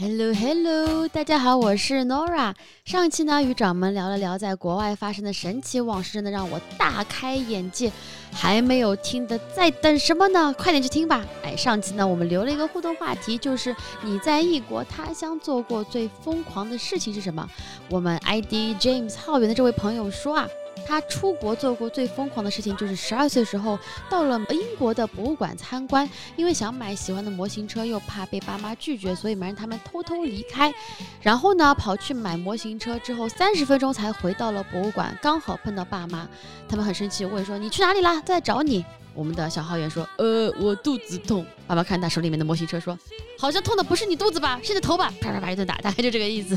[0.00, 2.54] Hello Hello，大家好，我是 Nora。
[2.84, 7.90] 上期呢，与掌门聊了聊在国外发生的神奇往事，真的让我大开眼界。
[8.30, 10.54] 还没有听的，在等什么呢？
[10.56, 11.26] 快点去听吧！
[11.42, 13.74] 哎，上期呢，我们留了一个互动话题，就是
[14.04, 17.44] 你在异国他乡做过最疯狂的事情是什么？
[17.90, 20.46] 我们 ID James 浩源的这位朋友说啊。
[20.88, 23.78] 他出国做过最疯狂的事情，就是十二岁时候
[24.08, 30.72] 到了英国的博物馆参观，因为想买喜欢的模型车，又怕被爸妈拒绝，所以瞒着他们偷偷离开。
[31.20, 36.26] 然后呢，跑去买模型车之后，三十分钟才回到了博物馆，刚好碰到爸妈，
[36.66, 38.22] 他们很生气，问说你去哪里啦？
[38.22, 38.82] 在找你。
[39.18, 42.96] 我们的小浩源说：“呃，我肚子痛。”爸爸看他手里面的模型车，说
[43.36, 46.56] ：“好像痛的不是你肚子吧，是你的头吧？”啪啪啪一顿打，大概就这个意思。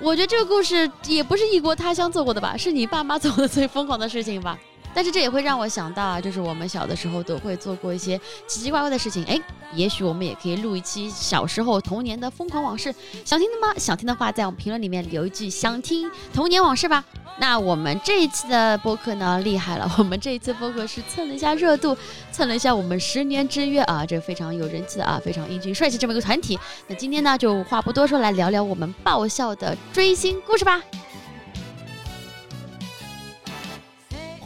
[0.00, 4.58] 我觉得这个故事也不是异国他乡做过的吧，是你爸妈做的最疯狂的事情吧。
[4.94, 9.24] 但是这也会让我想到啊，就是我们小的时候都会做过一些奇奇怪怪的事情。
[9.24, 9.40] 哎，
[9.74, 12.94] 也许我们也可以录一期小时候童年的疯狂往事。
[13.24, 13.74] 想听的吗？
[13.76, 17.04] 想听的话，在我们评论里面留一句“想听童年往事”吧。
[17.38, 19.90] 那我们这一期的播客呢，厉害了！
[19.96, 21.96] 我们这一次播客是蹭了一下热度，
[22.30, 26.58] 蹭了一下我们十年之约啊，这非常有人气的啊，非常英俊帅气这么一个团体。
[26.86, 30.82] 那今天呢，就话不多说，来聊聊我们爆笑的追星故事吧。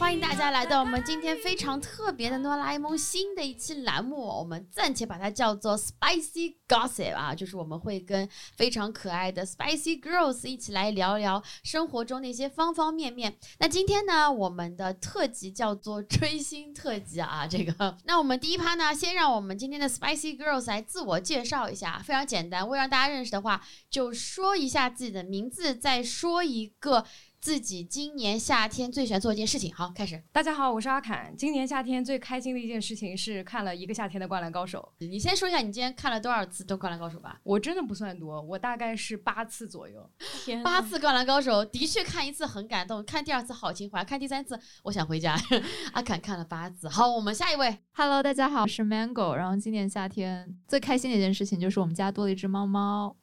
[0.07, 13.37] 欢迎大家来到我们今天非常特别的哆啦 A 梦新的一期栏目，我们暂且把它叫做 Spicy Gossip 啊，就是我们会跟非常可爱的 Spicy Girls 一起来聊聊生活中那些方方面面。
[13.59, 17.97] 那今天呢，我们的特辑叫做追星特辑啊，这个。
[18.07, 27.03] 那我们第一趴呢，先让我们今天的 Spicy Girls 来自我介绍一下，非常简单，为了让大家认识的话，就说一下自己的名字，再说一个。
[27.47, 30.21] 自己今年夏天最喜欢做一件事情，好，开始。
[30.33, 31.33] 大家好，我是阿侃。
[31.37, 34.91] 今年夏天最开心的一件事情是看了一个夏天的《灌篮高手》。
[35.07, 37.39] 你先说一下你今天看了多少次《灌篮高手》吧？
[37.43, 40.09] 我真的不算多，我大概是八次左右。
[40.43, 45.33] 天，八次《灌篮高手》的确看一次很感动，看第二次好情怀，看第三次我想回家。
[45.93, 46.89] 阿侃看了八次。
[46.89, 47.77] 好，我们下一位。
[47.93, 49.33] Hello，大家好，我是 Mango。
[49.35, 53.15] 然后今年夏天最开心的一件事情就是我们家多了一只猫猫。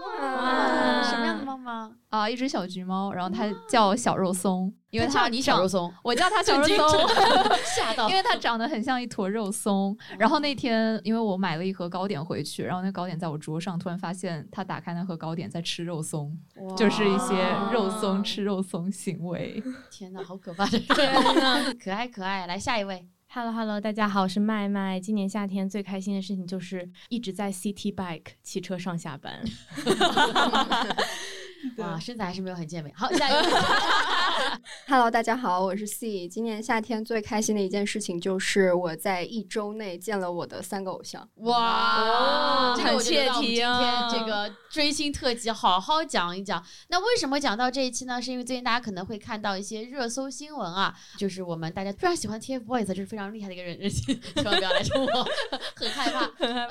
[0.00, 2.28] 哇，什么样的猫猫啊？
[2.28, 6.88] 一只小橘猫，然后它叫小肉松，因为它你小肉松，我叫它小肉松，
[7.76, 9.96] 吓到，因为它长得很像一坨肉松。
[10.18, 16.36] 然后那天，因为我买了一盒糕点回去，然后那糕点在我桌上，突然发现它打开那盒糕点在吃肉松，
[16.76, 19.62] 就是一些肉松吃肉松行为。
[19.90, 20.66] 天哪，好可怕！
[20.68, 23.06] 天哪， 可爱可爱，来下一位。
[23.32, 24.98] Hello Hello，大家好，我是麦麦。
[24.98, 29.40] 今年夏天最开心的事情就是一直在 City Bike 骑车上下班。
[31.76, 32.92] 哇，身材还是没有很健美。
[32.94, 33.50] 好，下一个。
[34.88, 36.26] Hello，大家好，我是 C。
[36.26, 41.28] 今年夏天最开心的一件事情就是我在一周内见了我的三个偶像。
[41.36, 44.08] 哇，很切题啊！
[44.10, 46.64] 这个追星特辑好好讲一讲。
[46.88, 48.20] 那为什么讲到这一期呢？
[48.20, 55.28] 是因为最近大家可能会看到一些热搜新闻啊，就是我们大家非常喜欢 TFBOYS，就是非常厉害的一个人，千万不要来冲我，
[55.76, 56.26] 很害怕。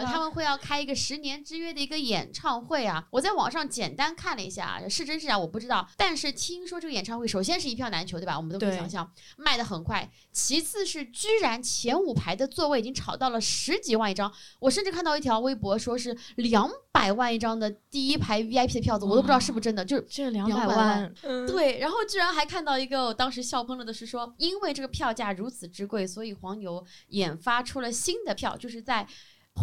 [0.06, 3.06] 他们会要开一个十年之约的一个演唱会啊！
[3.12, 4.79] 我在网上简单看了一下。
[4.88, 8.38] 是真是假我不知道，但是听说这个演唱会首先是一票难求，对吧？
[8.38, 10.08] 我们都可以想象卖的很快。
[10.32, 21.12] 其次是居然前五排的座位已经炒到了十几万一张，我甚至看到一条微博说是两百万一张的第一排 VIP 的票子，我都不知道是不是真的，就是这两百万。
[21.48, 29.08] 对，然后居然还看到一个我当时笑喷了的是说，因为这个票价如此之贵，所以黄牛研发出了新的票，就是在。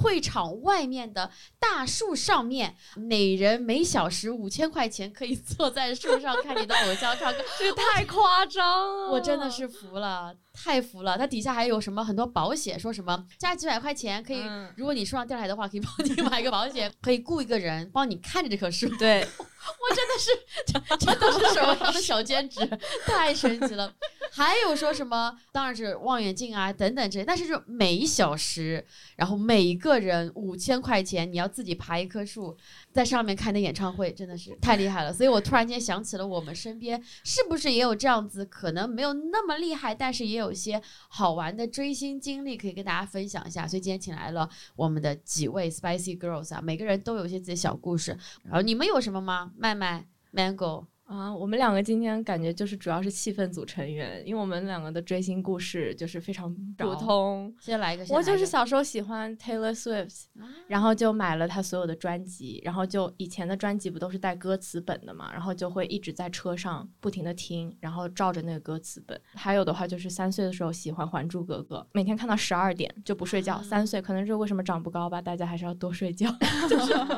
[0.02, 8.64] 会场外面的大树上面，每人每小时五千块钱，可以坐在树上看你的偶像唱歌，这太夸张
[9.06, 9.10] 了！
[9.10, 11.16] 我真的是服了，太服了。
[11.16, 14.42] 它底下还有什么很多保险，说什么加几百块钱可以，
[14.76, 18.88] 如果你树上掉下来的话，可以帮你买个保险，可以雇一个人帮你看着这棵树。
[18.96, 19.26] 对。
[19.66, 20.30] 我真的是，
[21.04, 22.60] 这都是什么样的小兼职？
[23.04, 23.92] 太神奇了！
[24.36, 28.84] 还有说什么，当然是望远镜啊等等这些，但是就每一小时，
[29.16, 32.54] 然后每一个人五千块钱，你要自己爬一棵树，
[32.92, 35.10] 在上面看的演唱会，真的是太厉害了。
[35.10, 40.78] 所以我突然间想起了我们身边是不是也有这样子，可能没有那么厉害，但是也有一些
[41.08, 43.66] 好玩的追星经历可以跟大家分享一下。
[43.66, 44.46] 所以今天请来了
[44.76, 48.14] 我们的几位 Spicy Girls 啊，每个人都有一些自己的小故事。
[48.42, 49.50] 然后你们有什么吗？
[49.56, 57.54] 麦麦、Mango，啊，我们两个今天感觉就是主要是气氛组成员，因为我们两个的追星故事就是非常普通。
[57.60, 60.24] 先来一个，我就是小时候喜欢 Taylor Swift，
[60.66, 69.20] 然后就买了他所有的专辑，然后就以前的专辑不都是带歌词本的嘛，然后就会一直在车上不停的听，然后照着那个歌词本。
[69.34, 73.62] 还有的话就是三岁的时候喜欢《还珠格格》，每天看到十二点就不睡觉。
[73.62, 76.28] 三岁可能是为什么长不高吧，大家还是要多睡觉。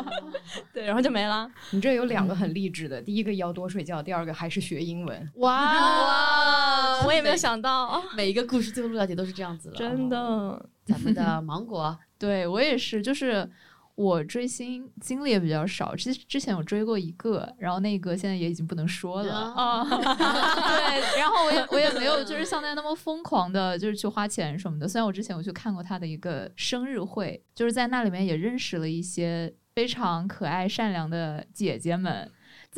[0.74, 1.50] 对，然后就没了。
[1.70, 3.77] 你这有两个很励志的，第一个要多睡。
[3.78, 5.30] 睡觉，第二个还是学英文。
[5.36, 9.76] 哇，我也没有想到，每一个故事最后落脚点都是这样子的。
[9.76, 13.48] 真的，咱们的 芒果，对我也是，就是
[13.94, 15.94] 我追星经历也比较少。
[15.94, 19.84] 其实之前有追过一个，然后那个现在也已经不能说了啊。
[19.86, 24.88] 对，然后我也我也没有就是像那那么疯狂的，就是去花钱什么的。
[24.88, 32.28] 虽然我之前我去看过他的一个生日会，就是在那里面也认识了一些非常可爱善良的姐姐们。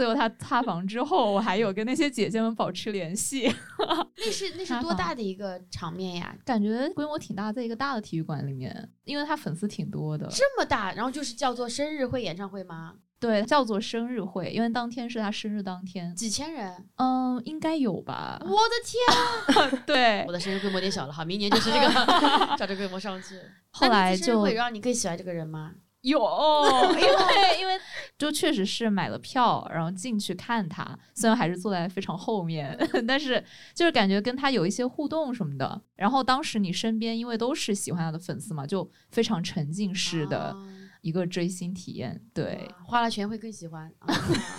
[0.01, 3.55] 最后他塌房之后，我还有跟那些姐姐们保持联系。
[4.17, 6.35] 那是那是多大的一个场面呀？
[6.43, 10.27] 感觉规模挺大，在一个大的体育馆里面，因为他粉丝挺多的。
[10.31, 12.95] 这么大，然后就是叫做生日会演唱会吗？
[13.19, 16.17] 对，叫做生日会，因为当天是他生日当天。
[16.17, 16.89] 几千人？
[16.97, 18.41] 嗯，应该有吧。
[18.41, 19.83] 我的天！
[19.85, 21.87] 对，我的生日规模有点小了，哈，明年就是这个
[22.57, 23.39] 照这规模上去。
[23.71, 25.73] 后来就会让你更喜欢这个人吗？
[26.03, 26.19] 有，
[26.95, 27.11] 因为
[27.61, 27.79] 因为
[28.17, 32.77] 就确实是买了票，然后进去看他，虽然还是坐在非常后面，
[33.07, 33.43] 但是
[33.75, 35.81] 就是感觉跟他有一些互动什么的。
[35.97, 40.57] 然后当时你身边因为都是喜欢他的粉丝嘛，就非常沉浸式的
[41.03, 42.19] 一个追星体验。
[42.33, 43.93] 对，花了钱会更喜欢。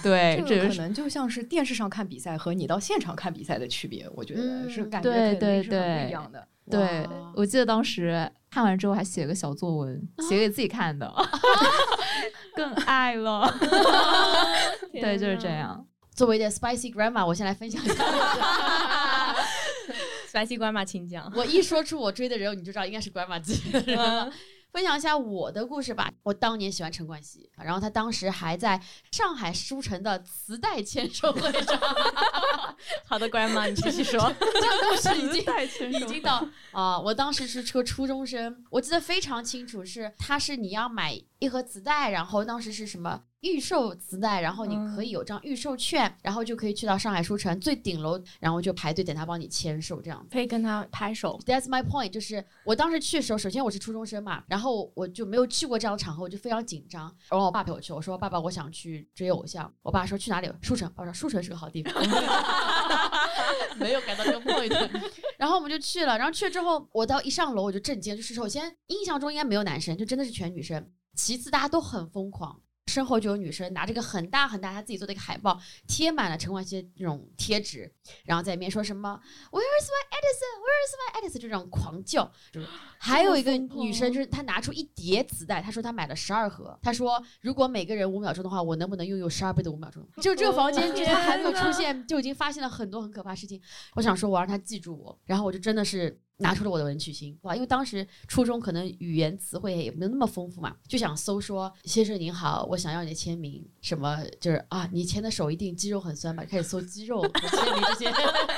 [0.04, 6.48] 对，这个可能就像是电视上看比赛和你到现场看比赛的区别，我觉得是感觉肯定是很不一样的。
[6.70, 11.12] 对，我记得当时看完之后还写了个小作文，写给自己看的，
[12.56, 13.52] 更爱了。
[14.94, 15.86] 对，就是这样。
[16.14, 18.04] 作为一个 spicy grandma，我先来分享一下。
[20.32, 21.32] spicy grandma，请讲。
[21.36, 24.32] 我一说出我追的人，你就知道应该是 grandma 级的人。
[24.72, 26.10] 分享一下我的故事吧。
[26.24, 28.82] 我当年喜欢陈冠希，然后他当时还在
[29.12, 31.80] 上海书城的磁带签售会上。
[33.06, 34.22] 好的，grandma，你继续说。
[34.40, 37.00] 这个故事已经已经到啊！
[37.00, 43.24] 我当时是个初中生，我记得非常清楚，是他是你要买一盒磁带，然后当时是什么？
[43.42, 51.40] 预售磁带，然后你可以有张预售券，然后就可以去到上海书城最顶楼，然后就排队等他帮你签售，这样可以跟他拍手。
[51.46, 57.04] That's my point，就是我当时去的时候，首先我是初中生嘛，然后我就没有去过这样的场合，我就非常紧张。
[57.30, 59.72] 然后我爸陪我去，我说爸爸，我想去追偶像。
[59.82, 60.48] 我爸说去哪里？
[60.62, 60.92] 书城。
[60.96, 61.94] 我说书城是个好地方。
[63.78, 65.02] 没有改到这个 point。
[65.38, 70.92] 然后我们就去了，然后去了之后，我到一上楼我就震惊，就是首先印象中应该没有男生，就真的是全女生。
[71.16, 72.62] 其次大家都很疯狂。
[72.92, 75.58] 身后就有女生拿着个很大很大她自己做的一个海报，
[75.88, 77.90] 贴满了陈冠希那种贴纸，
[78.26, 79.18] 然后在里面说什么
[79.50, 81.40] Where is my Edison？Where is my Edison？
[81.40, 82.30] 就这种狂叫。
[82.98, 90.06] 还有一个女生就是她拿出一叠磁带，她说她买了十二盒，她说如果每个人五秒钟的话，我能不能拥有十二倍的五秒钟？
[90.22, 93.62] 就这个房间，就她还没有出现，就已经发现了很多很可怕事情。
[93.94, 96.20] 我想说，我让她记住我，然后我就真的是。
[96.42, 97.56] 拿出了我的文曲星，哇！
[97.56, 106.44] 因为当时初中可能语言词汇也没有那么丰富嘛，就想搜说先生您好，我想要你的签名，什么就是啊，你签的手一定肌肉很酸吧？
[106.44, 108.12] 开始搜肌肉签名这些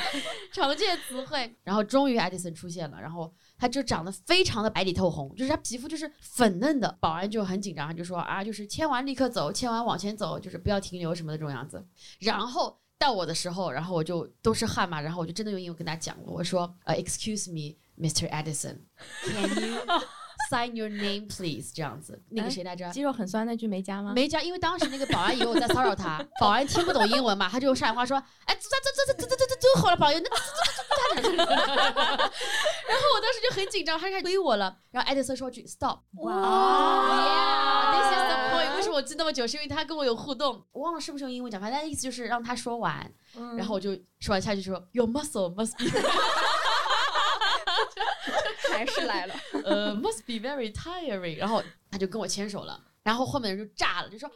[0.52, 11.86] 常见词汇，然后终于艾迪森出现了，然后他就长得非常的白里透红，就是他皮肤就是粉嫩的，保安就很紧张，就说啊，就是签完立刻走，签完往前走，就是不要停留什么的这种样子，
[12.20, 12.80] 然后。
[13.04, 18.30] 到我的时候，然后我就都是汗嘛，然后我就真的用英文跟他讲了，我说呃，Excuse me, Mr.
[18.30, 18.78] Edison,
[19.28, 19.78] can you
[20.50, 21.74] sign your name, please？
[21.76, 22.90] 这样子，那个谁来着？
[22.92, 24.14] 肌肉很酸，那句没加吗？
[24.16, 30.38] 没加，因为当时那个保安以为我在骚扰他，保安听不懂英文嘛，他就用上海话说，哎，这这这这这这这就好了，保安，那大
[31.16, 31.36] 这声。
[31.36, 31.54] 然后
[33.16, 36.00] 我当时就很紧张，他开始推我了，然后爱迪生说句 Stop！
[36.22, 37.44] 哇。
[38.90, 43.12] 我记那么久，是因为他跟我有互动，我忘了是不是用英文讲，反正意思就是让他说完，
[43.58, 45.86] 然后我就说完下去说 Your muscle must be，
[48.72, 49.36] 还是来了，
[49.66, 52.80] 呃，must be very tiring，然后他就跟我牵手了。
[53.04, 54.32] 然后后面人就炸了，就说啊，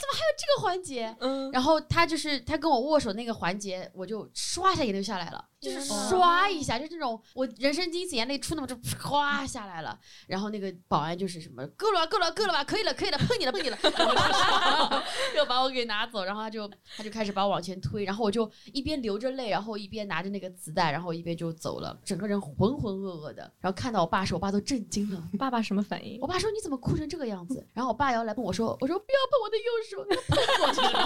[0.00, 1.14] 怎么还有这个环节？
[1.20, 9.98] 嗯，然后他就是他跟我握手那个环节，我就唰一下眼泪下来了，就是刷一下，就这种我人生第一次眼泪出那么就 哗下来了。
[10.26, 13.78] 然后那个保安就是什么够了够了够了吧，可以了可以了，碰你了碰你了，
[15.36, 16.24] 又把我给拿走。
[16.24, 23.42] 然后他就他就开始把我往前推，然后我就一边流着泪，然后一边拿着那个磁带，然后一边就走了，整个人浑浑噩噩的。
[23.60, 25.22] 然后看到我爸时，我爸都震惊了。
[25.38, 26.18] 爸爸什么反应？
[26.20, 27.66] 我爸说你怎么哭成这个样子？
[27.74, 27.98] 然后我。
[27.98, 30.38] 爸要来碰我说，我说不要碰我的右手，碰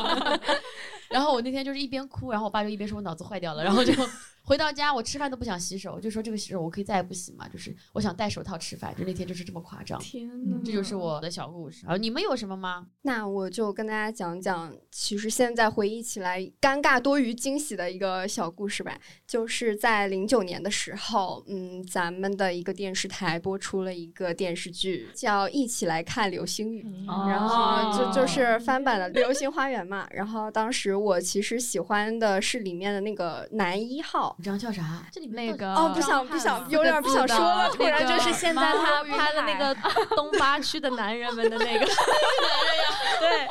[0.04, 0.38] 我。
[1.12, 3.92] 然后我那天就是一边哭，然后我爸就一边说我脑子坏掉了，然后就。
[4.44, 9.96] 回到家，我吃饭都不想洗手，就说这个洗手我可以再也不洗嘛，就是我想戴手套吃饭，就那天就是这么夸张。
[10.00, 11.86] 天呐，这就是我的小故事。
[11.86, 12.88] 然后你们有什么吗？
[13.02, 18.98] 那我就跟大家讲讲，其实现在回忆起来尴尬多于惊喜的一个小故事吧。
[19.28, 26.84] 就是在零九年的时候，嗯，咱们的一个电视台播出了一个电视剧，叫《一起来看流星雨》，
[27.28, 30.04] 然后就就是翻版的《流星花园》嘛。
[30.10, 34.34] 然后当时我其实喜欢的是里面的那个男一号。
[34.38, 35.04] 你知道叫啥？
[35.10, 37.68] 这里面那个哦，不想不想，有点不想说了。
[37.70, 39.74] 突然就是现在他拍的那个
[40.14, 42.86] 东八区的男人们的那个男人呀，
[43.20, 43.46] 对，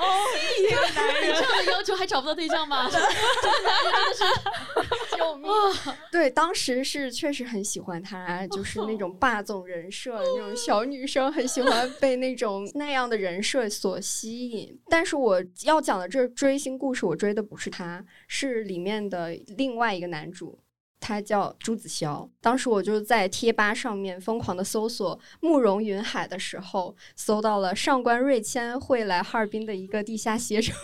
[0.63, 2.88] 一个男人这样的要求还找不到对象吗？
[2.91, 5.51] 这个男人真的是救命！
[6.11, 14.79] 对，当时是确实很喜欢他，就是那种霸总人设的那种小女生，很喜欢 被那种那样的人设所吸引。
[14.89, 20.57] 但是我要讲的这追星故事，我追的不是他，是里面的另外一个男主。
[21.01, 30.75] 他叫朱子骁，当时我就在贴吧上面疯狂的搜索慕容云海的时候，搜到了上官瑞谦会来哈尔滨的一个地下携程，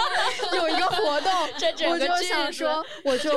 [0.56, 1.30] 有一个活动，
[1.92, 3.30] 我就想说， 我就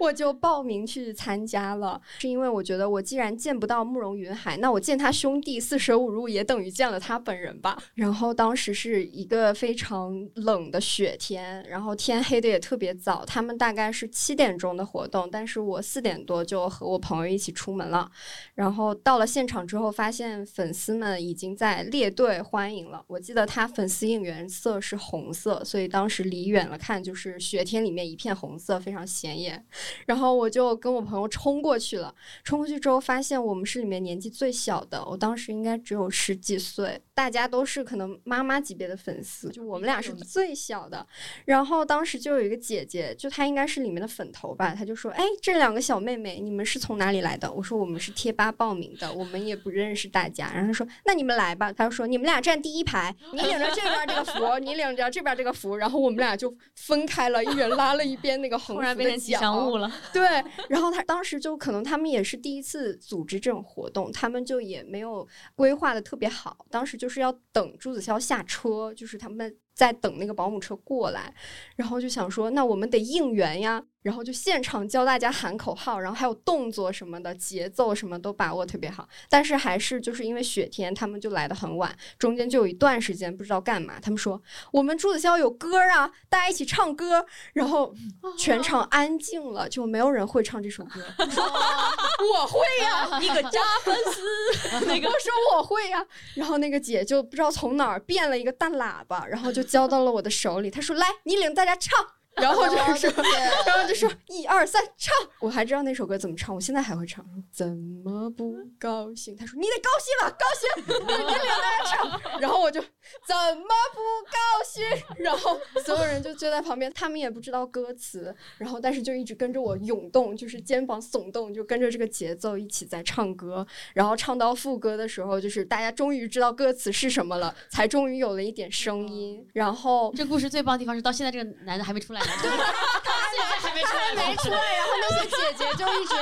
[0.00, 7.80] 我就报名去参加了，是因为我觉得我既然见不到慕容云海，那我见他兄弟四舍五入也等于见了他本人吧。
[7.94, 14.79] 然后当时是一个非常冷的雪天，然后天黑的也特别早，他们大概是七点钟。
[14.80, 18.10] 的活动，但是我四点多就和我朋友一起出门了，
[18.54, 23.04] 然后到了现场之后，发现粉丝们已经在列队欢迎了。
[23.06, 29.62] 我记得他粉丝应援色是红色，所以当时离远了看就是雪天里面一片红色，非常显眼。
[30.06, 41.06] 然后我就跟我朋友冲过去了，冲过去之后发现我们是里面年纪最小的，我当时应该只有十几岁，大家都是可能妈妈级别的粉丝，就我们俩是最小的。
[41.44, 44.69] 然后当时就有一个姐姐，就她应该是里面的粉头吧。
[44.74, 59.90] 他就说：“哎，这两个小妹妹，你们是从哪里来的？”我说：“我们是贴吧报名的，我们也不认识大家。”然后他说：“那你们来吧。”他就说：“你们俩站第一排，你领着这边这个符，你领着这边这个符。”然后我们俩就分开了，一人拉了一边那个横 幅的吉祥物了。
[60.12, 60.22] 对，
[60.68, 66.66] 然后他当时就可能他们也是第一次组织这种活动，他们就也没有规划的特别好。
[66.70, 69.56] 当时就是要等朱子骁下车，就是他们。
[69.72, 71.32] 在等那个保姆车过来，
[71.74, 79.08] 然后就想说，那我们得应援呀，然后就现场教大家喊口号，然后还有动作什么的，节奏什么都把握特别好。
[79.28, 83.98] 但是还是就是因为雪天，他们就来的很晚，中间就有一段时间不知道干嘛。
[84.00, 84.42] 他们说
[84.72, 87.94] 我们朱子骁有歌啊，大家一起唱歌，然后
[88.36, 91.00] 全场安静了，就没有人会唱这首歌。
[91.18, 96.04] 我会呀，你个假粉丝， 那个我说我会呀，
[96.34, 99.60] 然后那个姐就不知道从哪儿变了一个大喇叭，然后就。
[99.70, 103.22] 交到了我的手里，她说：“来，你领大家唱。”然后就是说，
[103.66, 107.24] 然后就说一二三唱，我还知道那首歌怎么唱，我现在还会唱。
[107.52, 107.66] 怎
[108.04, 109.36] 么不高兴？
[109.36, 110.68] 他说你得高兴啊，高兴，
[111.06, 112.40] 你领大家唱。
[112.40, 112.82] 然后我就
[113.26, 114.84] 怎么不高兴？
[115.18, 123.66] 然后所有人就坐在旁边，他们也不知道歌词，然后但是就一直跟着我涌动，就是肩膀耸动，就跟着这个节奏一起在唱歌。
[123.94, 129.46] 然后唱到副歌的时候，就是大家终于知道歌词是什么了，才终于有了一点声音。
[129.52, 132.20] 然后这故事最棒的地方是到现在这个男的还没出来。
[132.20, 136.14] 对， 他还没出来，没出来，然后那些姐姐就一直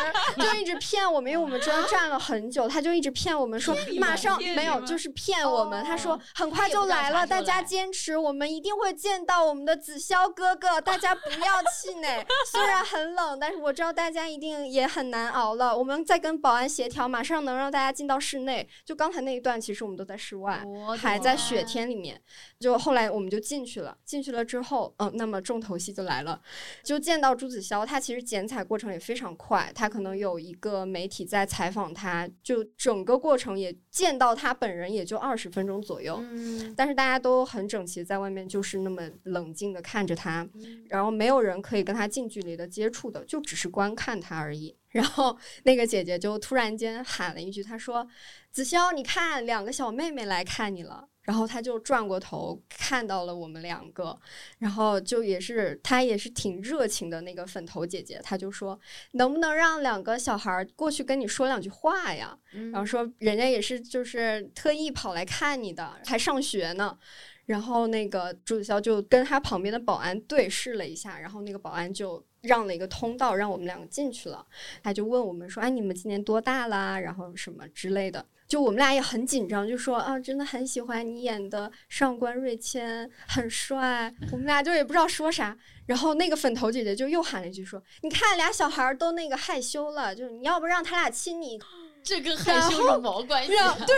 [0.42, 5.85] 就一直骗我们，因为我们真的站了很久，他就一直骗我们说马上没有，就是骗我们。
[5.85, 12.25] 他说很快就来了，大家坚持，我们一定会见到我们的子潇哥哥，大家不要气馁。
[12.51, 15.77] 虽然很冷，但是我知道大家一定也很难熬了。
[15.77, 18.69] 我们在跟保安协调，马上能让大家进到室内。
[18.85, 20.65] 就刚才那一段，其实我们都在室外，
[20.99, 22.21] 还在雪天里面。
[22.59, 26.41] 就后来我们就进去了，进去了之后，嗯，那么重头戏就来了，
[26.83, 40.49] 就见到朱子骁，他其实剪彩过程也非常快，他可能有一个媒体在采访他，就整个过程也见到他本人也就二十分钟左右，嗯，但是大家都很整齐，在外面就是那么冷静的看着他，
[40.88, 44.77] 然后没有人可以跟他近距离的接触的，就只是观看他而已。
[44.91, 48.09] 然后那个姐姐就突然间喊了一句，她说
[48.50, 54.19] ：“子潇，你看，两个小妹妹来看你了。”然后他就转过头看到了我们两个，
[54.61, 58.81] 然后就也是他也是挺热情的那个粉头姐姐，他就说
[59.13, 62.35] 能不能让两个小孩过去跟你说两句话呀？
[62.73, 66.97] 然后说人家也是就是特意跑来看你的，还上学呢。
[67.45, 74.47] 然后那个朱子骁就跟他旁边的保安对视了一下，然后那个保安就让了一个通道让我们两个进去了。
[74.83, 76.99] 他就问我们说：“哎，你们今年多大啦？
[76.99, 84.12] 然后什么之类的。”就我们俩也很紧张，就说啊，真的很喜欢你演的上官瑞谦，很帅。
[84.33, 85.55] 我们俩就也不知道说啥。
[85.85, 91.59] 然后那个粉头姐姐就又喊了一句说：“你看俩小孩都那个害羞了，就你要不让他俩亲你。”
[92.02, 93.49] 这跟害羞有毛关系？
[93.50, 93.57] 对，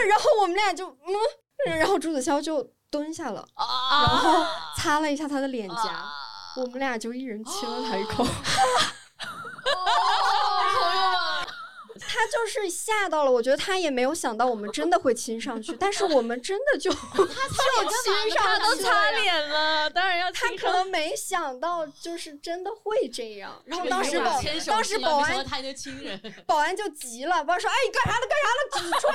[0.08, 4.44] 然后我们俩就嗯，然后朱子骁就蹲下了，然后
[4.76, 6.04] 擦了一下他的脸颊，
[6.56, 8.26] 我们俩就一人亲了他一口。
[12.20, 23.62] 他就是吓到了，我觉得他也没有想到我们真的会亲上去，但是我们真的就 他亲上，他都擦脸了，当然要他可能没想到就是真的会这样。
[23.64, 28.26] 然后当时保当时保安他就亲人， 保安就急了，保安说：“哎，你干啥呢？
[28.28, 29.00] 干啥呢？
[29.00, 29.14] 出来出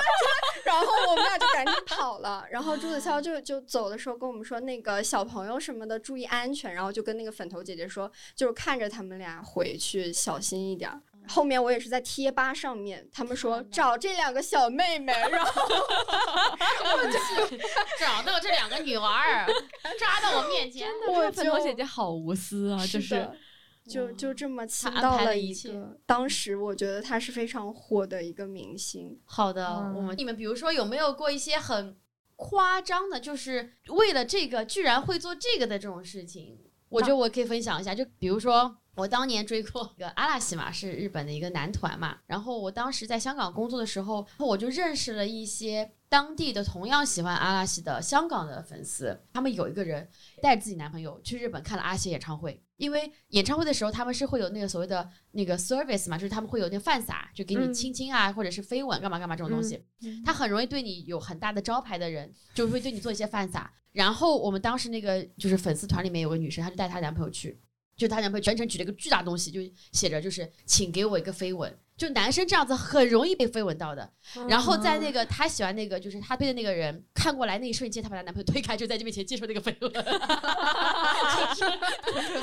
[0.66, 2.44] 然后我们俩就赶紧跑了。
[2.50, 10.90] 然后朱子骁就就走的时候跟我们说：“那个小朋友什么的注意安全。”然后就跟那个粉头姐姐说：“就是看着他们俩回去，小心一点。”
[11.28, 15.62] 后面我也是在贴吧上面，他们说找这两个小妹妹，然后
[16.96, 17.56] 我就
[17.98, 19.46] 找到这两个女娃儿，
[19.98, 20.88] 抓到我面前。
[21.08, 23.30] 我粉头姐姐好无私啊，就是
[23.88, 25.98] 就就这么请到了一个。
[26.06, 29.18] 当时我觉得她是非常火的一个明星。
[29.24, 31.96] 好的，我们你们比如说有没有过一些很
[32.36, 36.58] 夸张的，就是为了这个居然会做这个的这种事情？
[36.88, 38.78] 我觉得我可以分享一下，就比如说。
[38.96, 42.16] 我当年追过一个阿拉西嘛，是日本的一个男团嘛。
[42.26, 49.20] 然后我当时在香港工作的时候，我就认识了一些当地的同样喜欢阿拉西的香港的粉丝。
[49.32, 50.08] 他们有一个人
[50.42, 59.84] 带着自己男朋友去日本看了阿西演唱会，因为演唱会的时候他们是会有那个所谓的那个 service 嘛，就是他们会有那饭撒，就给你亲亲啊，或者是飞吻干嘛干嘛这种东西。
[60.24, 63.70] 他很容易对你有很大的招牌的人，就会对你做一些饭撒。
[63.92, 67.58] 然后我们当时那个就是粉丝团里面有个女生，她就带她男朋友去。
[67.96, 69.60] 就她男朋友全程举了一个巨大东西，就
[69.92, 71.76] 写着就是请给我一个飞吻。
[71.96, 74.12] 就男生这样子很容易被飞吻到的。
[74.48, 79.90] 然后在那个他喜欢那个就是他对的那个人看过来那一瞬间，他把他男朋友推开，就在这面前接受那个飞吻。
[79.90, 81.54] 哈哈哈哈哈！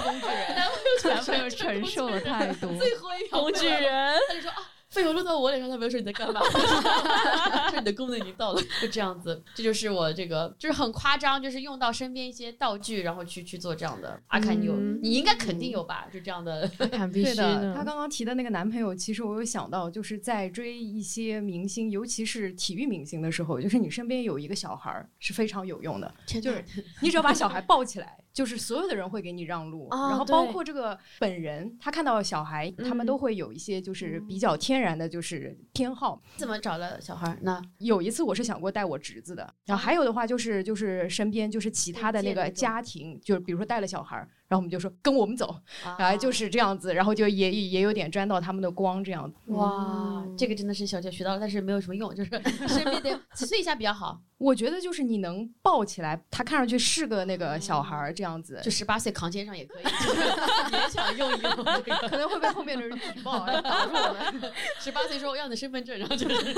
[0.03, 2.75] 工具人，男朋友承受了太多。
[2.79, 4.71] 最后一个工具人，他就说啊。
[4.93, 6.39] 飞吻落到我脸上，他没有说你在干嘛？
[6.39, 14.21] 说你的功能已经到了，就这样子，这就是我这个，就是很夸张，就是用到身边一些道具，然后去去做这样的。
[14.27, 16.07] 阿凯，你有，你应该肯定有吧？
[16.13, 16.69] 就这样的。
[16.77, 17.73] 阿凯必须的。
[17.75, 26.63] 他刚刚提的那个男朋友，其实我有想到，就是在追一些明星，尤其是体育明星的时候，就是你身边有一个小孩儿是非常有用的，就是
[27.01, 28.19] 你只要把小孩抱起来。
[28.33, 36.19] 就是所有的人会给你让路，然后包括这个本人，他看到小孩，他们都会有一些就是比较天然的，就是偏好。
[36.35, 37.37] 怎么找了小孩？
[37.43, 44.17] 呢有一次我是想过带我侄子的，然后还有的话就是就是身边就是其他的那个家庭，就是比如说带了小孩，
[44.47, 45.55] 然后我们就说跟我们走，
[45.99, 49.37] 然后就是这样子，然后就也也有点沾到他们的光这样子。
[49.51, 52.31] 哇，这个真的是小姐学到了，但是没有什么用，就是
[52.67, 54.19] 身边得几岁以下比较好。
[54.43, 59.83] 我觉得就是你能抱起来，他看上去是个那个小孩儿这样子，就十八岁扛肩上也可以，
[60.69, 61.51] 勉强用一用，
[62.09, 64.51] 可能会被后面的人举报打住我们。
[64.81, 66.51] 十八岁说我要你身份证，然后就是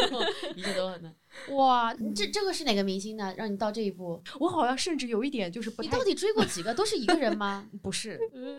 [0.55, 1.13] 一切都很难。
[1.49, 3.31] 哇，这这个是哪个明星呢？
[3.37, 4.19] 让你到这一步？
[4.39, 5.87] 我好像甚至有一点就是不太。
[5.87, 6.73] 你到底追过几个？
[6.73, 7.67] 都是一个人吗？
[7.83, 8.57] 不是，你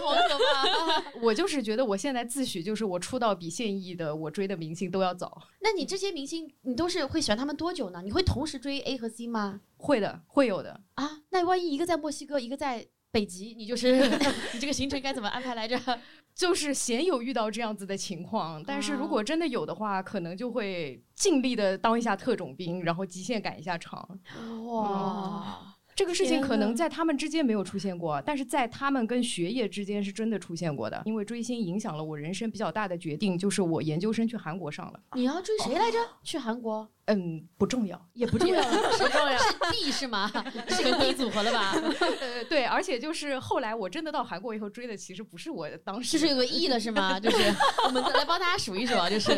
[0.00, 1.02] 好可怕。
[1.22, 5.40] 我就是觉得我现在自诩就是我出道比现役的我追的明星都要早。
[5.60, 8.02] 那你这些明星，你都是会喜欢他们多久呢？
[8.02, 9.60] 你会同同时追 A 和 C 吗？
[9.76, 11.08] 会的，会有的啊。
[11.30, 13.92] 那万一一个在墨西哥，一个在北极，你就是
[14.52, 15.78] 你这个行程该怎么安排来着？
[16.34, 24.18] 就是鲜有遇到这样子的情况，但是如果真的有的话，可能就会尽力的当一下特种兵，然后极限赶一下场。
[24.66, 25.73] 哇。
[25.94, 31.00] 这个事情可能在他们之间没有出现过，但是在他们跟学业之间是真的出现过的。
[31.04, 35.00] 因为追星影响了我人生比较大的决定，就是我研究生去韩国上了。
[35.14, 35.98] 你要追谁来着？
[36.22, 36.88] 去韩国？
[37.06, 39.38] 嗯，不重要，也不重要， 不重要。
[39.38, 40.30] 是 D 是吗？
[40.68, 41.74] 是个 D 组合了吧？
[42.20, 47.20] 呃，对，而且就是后来我真的到韩国以后追的，其实不是我当时，就是有个 E 了是吗？
[47.20, 47.36] 就是
[47.86, 49.30] 我们来帮大家数一数啊，就是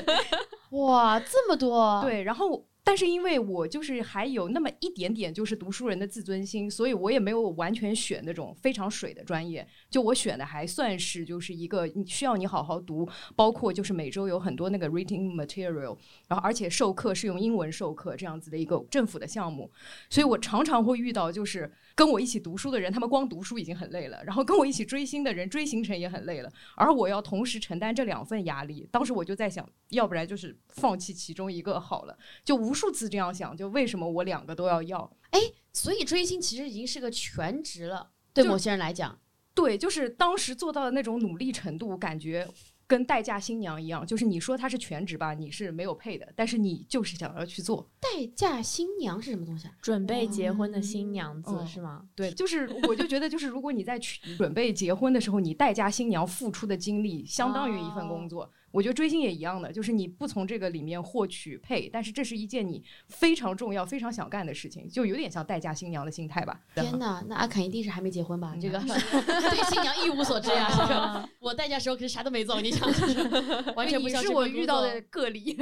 [0.71, 2.01] 哇，这么多。
[2.03, 2.65] 对，然后。
[2.87, 9.67] 但是因为我就是还有那么一点点就是读书人的自尊心，所以我也没有完全选那种非常水的专业。
[9.97, 15.97] 就我选的还算是就是一个需要你好好读，包括就是每周有很多那个 reading material，
[16.29, 19.73] 然后而且授课是用英文授课这样子的一个政府的项目，
[20.11, 21.73] 所以我常常会遇到就是。
[21.95, 28.87] 跟我一起读书的人，他们光读书已经很累了，然后跟我一起追星的人追行程也很累了，而我要同时承担这两份压力。
[28.93, 35.11] 当时我就在想，要不然就是放弃其中一个好了，就无数次这样想，就为什么我两个都要要？
[35.31, 35.41] 哎，
[35.73, 39.19] 所以追星其实已经是个全职了，对某些人来讲，
[39.57, 42.47] 对，就是当时做到的那种努力程度，感觉
[42.87, 47.91] 跟待嫁新娘一样，就是你说她是全职吧，你是没有配的，但是你就是想要去做。
[47.99, 49.73] 待嫁新娘是什么东西啊？
[49.81, 52.05] 准备结婚的新娘子、嗯是吗？
[52.15, 58.49] 对，就是我就觉得，就是如果你在去准备结婚的时候，你待嫁新娘付出的精力相当于一份工作。
[58.77, 66.61] 我觉得追星也一样的，就是你不从这个里面获取配，但是这是一件你非常重要、非常想干的事情，就有点像待嫁新娘的心态吧。
[66.75, 68.55] 天哪，那阿侃一定是还没结婚吧？
[68.61, 70.69] 这 个对新娘一无所知啊！
[70.77, 72.87] 这个 我待嫁时候可是啥都没做，你想，
[73.75, 75.57] 完全不像你是我遇到的个例。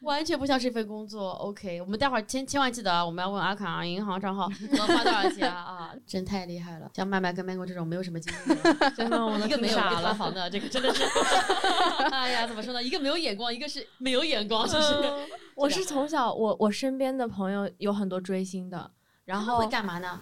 [0.00, 1.30] 完全不像是一份工作。
[1.34, 5.56] OK，我们待会儿千千万记得啊，我们要问阿侃啊，银行账号要花多少钱啊？
[5.62, 6.90] 啊，真太厉害了！
[6.94, 10.02] 像麦麦跟 Mango 这种没有什么经历的，真的，我都一个没有被傻了。
[10.08, 11.04] 塌房的，这个真的是，
[12.24, 12.82] 哎呀，怎么说呢？
[12.82, 14.94] 一个没有眼光，一个是没有眼光，就是。
[15.54, 18.90] 我是从小，我我身边的朋友有很多追星的，
[19.26, 20.20] 然后会干嘛呢？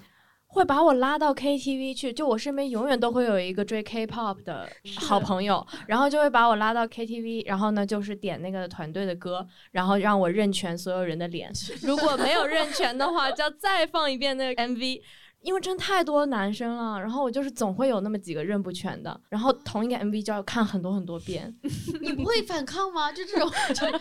[0.48, 11.50] 会把我拉到 KTV 去，就我身边永远都会有一个追 K-pop 的好朋友，然后就会把我拉到 KTV，然后呢就是点那个团队的歌，然后让我认全所有人的脸，
[11.82, 15.00] 如果没有认全的话，就要再放一遍那个 MV。
[15.42, 21.52] 因为真太多男生了，然后我就是总会有那么几个认不全的，然后同一个 MV 就要看很多很多遍。
[22.00, 23.10] 你不会反抗吗？
[23.12, 23.50] 就这种，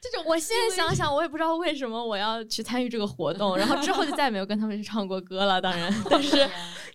[0.00, 5.60] 这种，我现在想想，我也不知道为什么我要去参与这个活动，然后之后就再也没有跟他们去唱过歌了。
[5.60, 6.48] 当然，但是压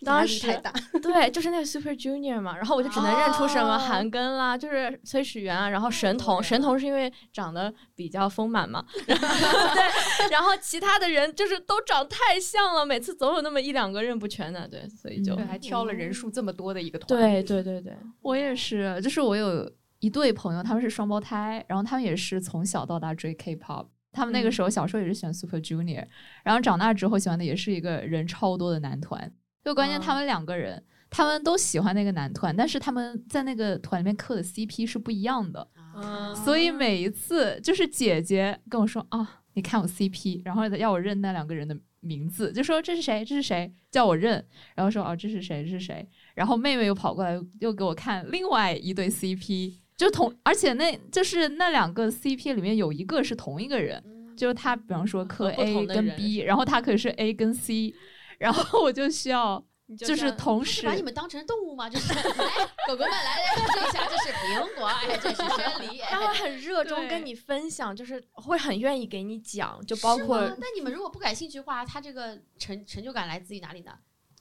[0.03, 0.73] 当时力太大。
[1.01, 9.27] 对，就是那个 Super Junior 嘛，然后我就只能认出什么哦韩庚啦，就是崔始源啊，然后神童，神童是因为长得比较丰满嘛，然后
[10.19, 17.07] 对，然后其他的人就是都长太像了，每次总有那么一两个认不全的，对，所以就、对，还挑了人数这么多的一个团。
[17.07, 19.69] 对对对对，我也是，就是我有
[20.01, 23.87] 一对朋友，他们是双胞胎，然后他们也是从小到大追 K-pop。
[24.11, 26.05] 他们那个时候小时候也是喜欢 Super Junior，、
[26.43, 29.31] 然后长大之后喜欢的也是一个人超多的男团。
[29.63, 35.65] 就关键他们两个人，他们都喜欢那个男团，但是他们在那个团里面磕的 CP 是不一样的。
[35.93, 54.03] 啊所以每一次就是姐姐跟我说啊，你看我 CP，然后要我认那两个人的名字，就说这是谁，这是谁，叫我认，然后说哦这是谁，这是谁，然后妹妹又跑过来又给我看另外一对 CP，就同，而且那就是那两个 CP 里面有一个是同一个人，
[54.35, 57.93] 就是他比方说磕 A 跟 B，然后他可是 A 跟 C，
[58.39, 59.63] 然后我就需要
[59.95, 61.87] 就是同时是把你们当成动物吗？
[61.87, 62.23] 就是来，
[62.89, 73.91] 狗狗们来来这一下，这是苹果，哎，这是 山梨，哎他会很热衷跟你分享，就是会很愿意给你讲，就包括吗但你们如果不感兴趣的话，他这个成成就感来自于哪里呢？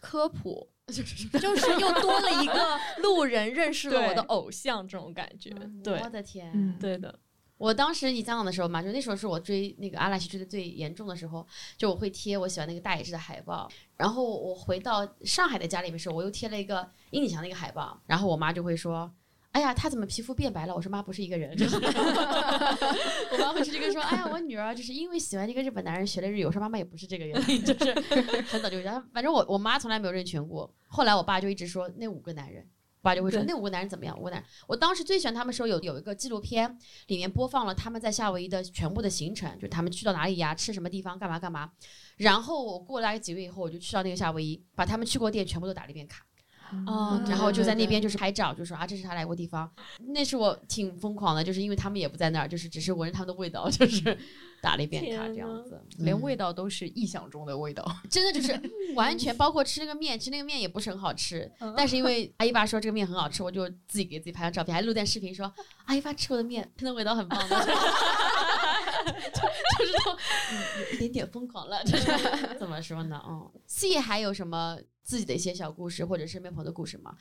[0.00, 5.50] 科普， 就是又多了一个路人认识了我的偶像这种感觉。
[5.84, 7.18] 对我，的天，嗯对的，
[7.58, 19.12] 我当时你香港的时候嘛，就那时候是我追那个阿拉西追的最严重的时候，就我会贴我喜欢那个大野智的海报，然后我回到上海的家里面的时候，我又贴了一个殷景祥的一个海报，然后我妈就会说。
[19.52, 20.74] 哎呀，他怎么皮肤变白了？
[20.74, 21.56] 我说妈，不是一个人。
[21.56, 26.44] 就 是我妈会直接跟说，哎呀，我女儿就是因为喜欢这个日本男人学了日语。
[26.44, 27.92] 我说妈妈也不是这个原因，就是
[28.48, 29.04] 很早就讲。
[29.12, 30.72] 反正我我妈从来没有认全过。
[30.86, 32.64] 后来我爸就一直说那五个男人，
[33.00, 34.16] 我爸就会说那五个男人怎么样？
[34.20, 41.72] 五个男人，我当时最喜欢他们的时候有有一个纪录片，里面播放了他们在夏威夷的全部的行程，就他们去到哪里呀，吃什么地方，干嘛干嘛。
[42.18, 46.24] 然后我过了大概几个月以后，我就去到那个夏威夷，把他们去过店全部都打了一遍卡，
[46.86, 49.70] 哦然后就在那边就是拍照，就说啊这是他来过地方。
[50.14, 54.16] 那是我挺疯狂的，就是因为他们也不在那儿，就是只是闻着他们的味道，就是
[54.62, 56.04] 打了一遍卡这样子，嗯。
[56.04, 57.84] 连味道都是意想中的味道。
[58.08, 58.58] 真的就是
[58.94, 65.52] 完全包括吃那个面，其实那个面也不是很好吃，但是因为阿姨爸说这个面很好吃，我就自己给自己拍张照片，还录段视频说
[65.86, 67.48] 阿姨爸吃我的面，真的味道很棒。
[67.48, 67.56] 的，
[69.34, 69.40] 就
[69.78, 70.16] 就是说、
[70.52, 72.06] 嗯、有一点点疯狂了，就是
[72.58, 73.22] 怎么说呢？
[73.26, 77.14] 嗯，C 还有什么自己的一些小故事或者身边朋友的故事吗？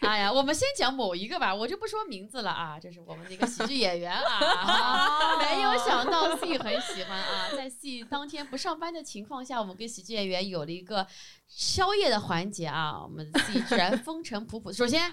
[0.00, 11.06] 哎呀，我们先讲某一个吧，我就不说名字了啊，这是我们的一个喜剧演员啊，没有想到 C 很喜欢啊，在 C 当天不上班的情况下，我们跟喜剧演员有了一个
[11.48, 14.72] 宵夜的环节啊，我们 C 居然风尘仆仆。
[14.72, 15.12] 首先，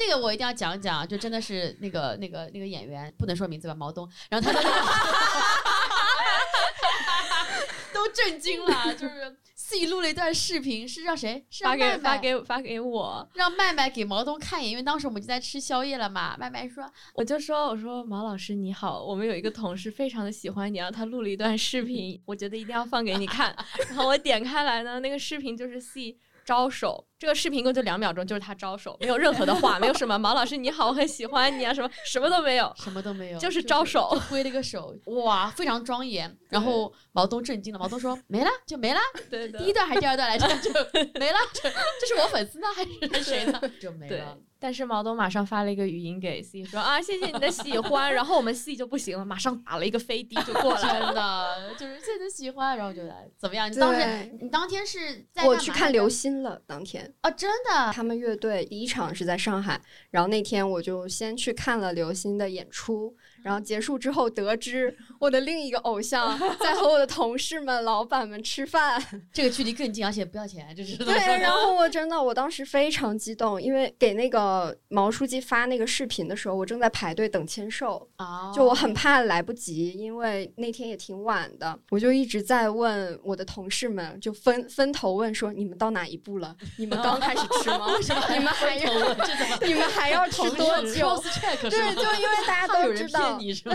[0.00, 4.58] 那个我一定要讲讲，就真的是那个那个那个演员不能说名字吧，毛东，然后他
[7.92, 11.44] 都震惊了，就是 C 录了一段视频，是让谁？
[11.50, 16.34] 是让发给麦麦发给发给我，让麦麦给毛东看一眼，因为当时我们就在吃宵夜了嘛。
[16.38, 23.54] 麦麦说我就说我说毛老师你好，我们有一个同事非常的喜欢你，然后他录了一段视频，我觉得一定要放给你看。
[23.88, 32.72] 然后我点开来呢，那个视频就是 C 招手，这个视频共就两秒钟，就是他招手，没有任何的话，没有什么毛老师你好，我很喜欢你啊，什么什么都没有。
[32.78, 36.34] 什么都没有，就是招手就挥了一个手， 哇，非常庄严。
[36.48, 40.72] 然后毛东震惊了，毛东说没了就没了，对第一段还是第二段来着 就
[41.20, 41.68] 没了，这
[42.00, 43.60] 这是我粉丝呢还是谁呢？
[43.78, 44.38] 就没了。
[44.60, 51.10] 但是毛东马上发了一个语音给 C 说啊，谢谢你的喜欢，然后我们 C 就不行了，马上打了一个飞的就过来了。
[51.10, 53.72] 真的就是谢谢喜欢，然后就来怎么样？
[53.72, 86.56] 你当时你当天是在我干嘛呢去看刘星了，当天哦，真的他们乐队第一场是在上海，然后那天我就先去看了刘星的演出，然后结束之后得知我的另一个偶像 在和我的同事们、老板们吃饭，这个距离更近，而且不要钱，这是对，然后我真的我当时非常激动，因为给那个毛书记发那个视频的时候，我正在排队等签售，哦，就我很怕来不及，因为那天也挺晚的，我就一直在问我的同事们，就分分头问说你们到哪一步了？
[86.76, 87.86] 你们刚开始吃吗？
[88.30, 89.14] 你们还要
[89.66, 91.22] 你们还要吃多久？
[91.62, 93.74] 对，就因为大家都知道骗，你是吗？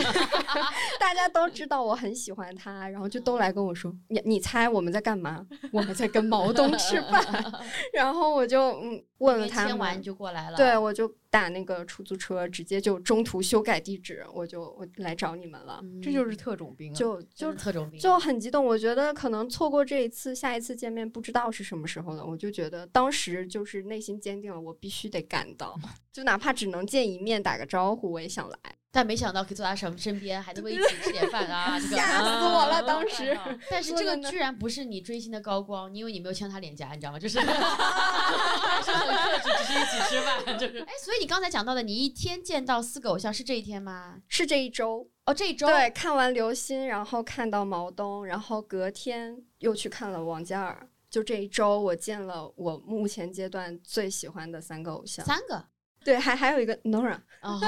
[0.99, 5.45] 大家都知道我很喜欢他，然后就都来跟我说， 你你猜我们在干嘛？
[5.71, 7.53] 我们在跟毛东吃饭。
[7.93, 10.57] 然后我就嗯问了没他签完，就过来了。
[10.57, 16.95] 对，我就打那个出租车，直接就中途修改地址，我就我来找你们了，嗯，这就是特种兵啊！
[16.95, 18.65] 就就就是特种兵，就很激动。
[18.65, 22.25] 我觉得可能错过这一次，下一次见面不知道是什么时候了。
[22.25, 25.77] 我就觉得当时就是内心坚定了，我必须得赶到，
[26.11, 28.57] 就哪怕只能见一面打个招呼，我也想来。
[28.95, 31.75] 但没想到可以坐在身身边，还能够一起吃点饭啊！
[31.83, 33.37] 这个吓死我了当时。
[33.69, 37.19] 但是这个居然不是你追星的高光，因为你没有牵他脸颊，你知道吗？
[37.19, 37.45] 就是还
[38.81, 40.79] 是很克制，只是一起吃饭，就是。
[40.79, 44.15] 哎，所以你刚才讲到的，你一天见到四个偶像是这一天吗？
[44.29, 45.67] 是这一周，哦，这一周。
[45.67, 50.87] 对，看完刘星，然后看到毛东，然后隔天又去看了王嘉尔。
[51.09, 55.25] 就这一周，我见了我目前阶段最喜欢的三个偶像。
[55.25, 55.65] 三个。
[56.05, 57.59] 对，还还有一个 Nora，哦，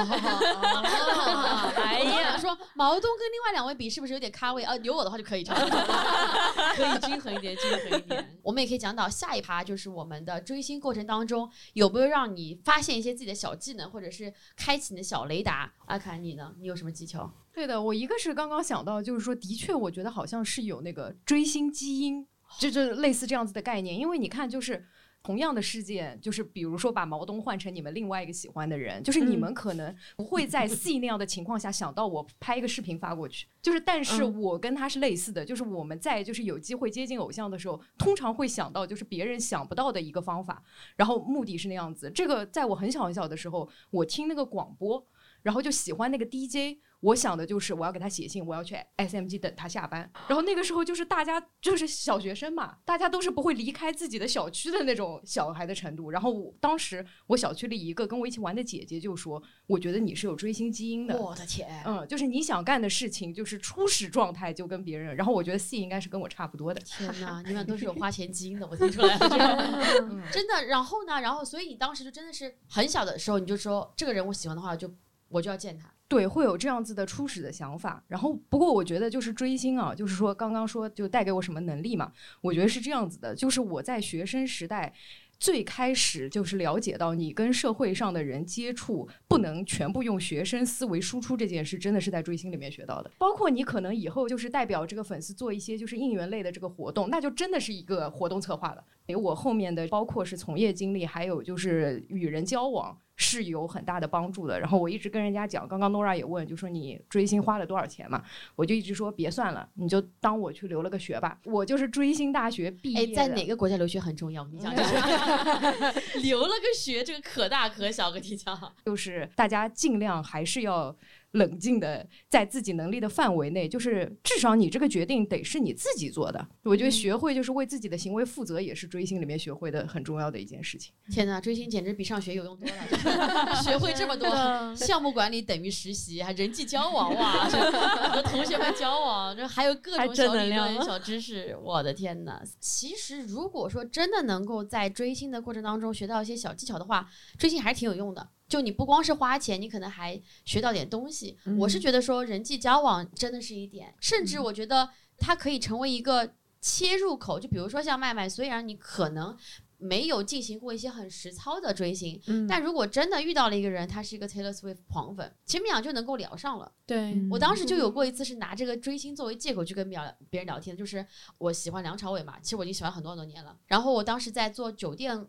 [1.76, 4.62] 哎呀，说毛东跟另外两位比，是不是有点咖位？
[4.62, 8.38] 啊，有我的话就可以，差不多了可以均衡一点，均衡一点。
[8.40, 15.72] 我们也可以讲到下一趴，就是我们的追星过程当中，有没有让你发现一些自己的小技能，或者是开启你的小雷达？
[15.86, 16.54] 阿凯，你呢？
[16.60, 17.28] 你有什么技巧？
[17.52, 22.24] 对的，我一个是刚刚想到，就是说，的确，我觉得好像是有那个追星基因，
[22.60, 23.98] 就就类似这样子的概念。
[23.98, 24.86] 因为你看，就是
[25.22, 40.62] 同样的事件，就是比如说把毛东换成你们另外一个喜欢的人，就是你们可能不会在 C 那样的情况下想到我拍一个视频发过去，就是但是嗯我跟他是类似的，就是我们在就是有机会接近偶像的时候，通常会想到就是别人想不到的一个方法，
[40.96, 42.10] 然后目的是那样子。
[42.10, 45.06] 这个在我很小很小的时候，我听那个广播。
[45.40, 50.10] 然后就喜欢那个 DJ，我想的就是我要给他写信，我要去 SMG 等他下班。
[50.26, 56.10] 然后那个时候就是大家就是小学生嘛，大家都是不会离开自己的小区的那种小孩的程度。
[56.10, 61.16] 然后我当时我小区里一个跟我一起玩的姐姐就说，我觉得你是有追星基因的。
[61.16, 66.80] 我的天，嗯，就是你想干的事情，就是初始状态就跟别人，然后我觉得 C 应该是跟我差不多的。
[66.80, 70.64] 天哪，你们都是有花钱基因的，我听出来了 真的真的。
[70.66, 74.92] 然后呢，然后所以你当时就真的是很小的时候，你就说这个人我喜欢的话，就
[75.28, 75.94] 我就要见他。
[76.08, 78.02] 对，会有这样子的初始的想法。
[78.08, 84.92] 然后，不过我觉得就是追星啊，就是说刚刚说就带给我什么能力嘛，我觉得是这样子的，就是我在学生时代。
[85.40, 93.10] 最开始就是了解到你跟社会上的人接触不能全部用学生思维输出这件事，真的是在追星里面学到的。
[93.18, 98.82] 包括你可能以后就是代表这个粉丝做一些就是应援类的这个活动，那就真的是一个活动策划了。
[99.06, 102.98] 给我后面的包括是从业经历，还有就是与人交往。
[103.18, 104.58] 是有很大的帮助的。
[104.58, 108.24] 然后我一直跟人家讲，刚刚 Nora 也问，就说你追星花了多少钱嘛？
[108.56, 111.38] 我就一直说别算了，你就当我去留了个学吧。
[111.44, 113.14] 我就是追星大学毕业哎，的。
[113.14, 118.72] 在哪个国家留学很重要，我跟你讲， 就 是留了个学，这个可大可小，跟你讲。
[118.86, 120.96] 就是大家尽量还是要
[121.32, 126.48] 冷静的，在自己能力的范围内，就是至少你这个决定得是你自己做的。
[126.62, 130.92] 我觉得学会就是为自己的行为负责，也是追星里面学会的很重要的一件事情。
[131.10, 134.28] 天哪，追星简直比上学有用多了， 学会这么多
[134.74, 137.48] 项目管理等于实习，还人际交往哇，
[138.10, 142.42] 和同学们交往，这还有各种小能量论、小知识，我的天哪！
[142.58, 148.30] 其实如果说真的能够在追星的过程当中学到一些小技巧的话，追星还是挺有用的。
[148.48, 151.36] 就你不光是花钱，你可能还学到点东西。
[151.58, 157.38] 我是觉得说人际交往真的是一点，甚至我觉得它可以成为一个切入口。
[157.38, 159.36] 就比如说像麦麦，虽然你可能
[159.76, 166.72] 没有进行过一些很实操的追星，嗯但如果真的遇到了一个人，他是一个 Taylor Swift 狂粉，其实你们俩就能够聊上了。
[166.84, 171.06] 对，我当时就有过一次是拿这个追星作为借口去跟别人别人聊天，就是
[171.36, 173.56] 我喜欢梁朝伟嘛，其实我已经喜欢很多很多年了。
[173.66, 175.24] 然后我当时在做酒店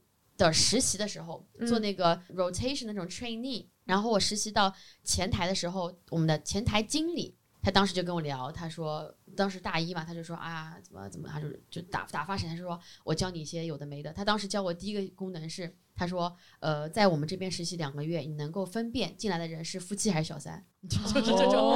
[0.47, 4.73] 的实习的时候，做那个 rotation 那种 trainee，然后我实习到
[5.03, 14.13] 前台的时候，我们的前台经理他当时就跟我聊，他说当时大一嘛，他就说啊怎么怎么，他就就打打发时间，他说我教你一些有的没的。
[14.13, 21.73] 他当时教我第一个功能是，他说呃在我们这边实习两个月，你能够分辨进来的人是夫妻还是小三， 就是这种，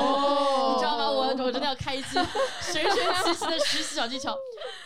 [0.73, 1.11] 你知道吗？
[1.11, 2.25] 我我真的要开一期神
[2.61, 4.33] 神奇奇的实习小技巧。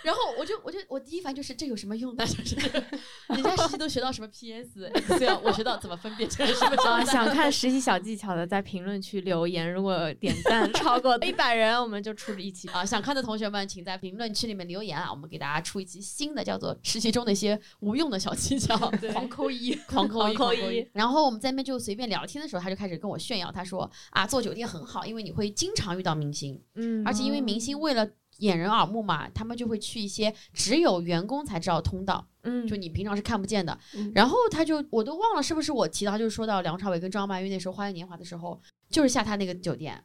[0.01, 2.25] 然后我就我就我第一反应就是这有什么用呢？
[2.25, 2.83] 就是
[3.27, 9.71] 人家实习都学到什么 PS、Excel，我学到怎么分辨这是什么小啊，想看实习小技巧的，在评论区留言。
[9.71, 12.67] 如果点赞超过 一百人，我们就出一期。
[12.69, 18.75] 啊，想看的同学们，请在评论区里面留言啊，我们给大家出一期新的，叫做实习中的一些无用的小技巧，
[19.13, 20.87] 狂扣一，狂扣一，狂扣一。
[20.93, 33.77] 然后我们在那边就随便聊天的时候，他就开始跟我炫耀，他说啊，做酒店很好，因为你会经常遇到明星，嗯而且因为明星为了掩人耳目嘛，他们就会去一些只有员工才知道通道，嗯就你平常是看不见的。
[33.95, 40.03] 嗯然后他就我都忘了是不是我提到，就是说到梁朝伟跟张曼玉那时候《花样年华》的时候，就是下他那个酒店，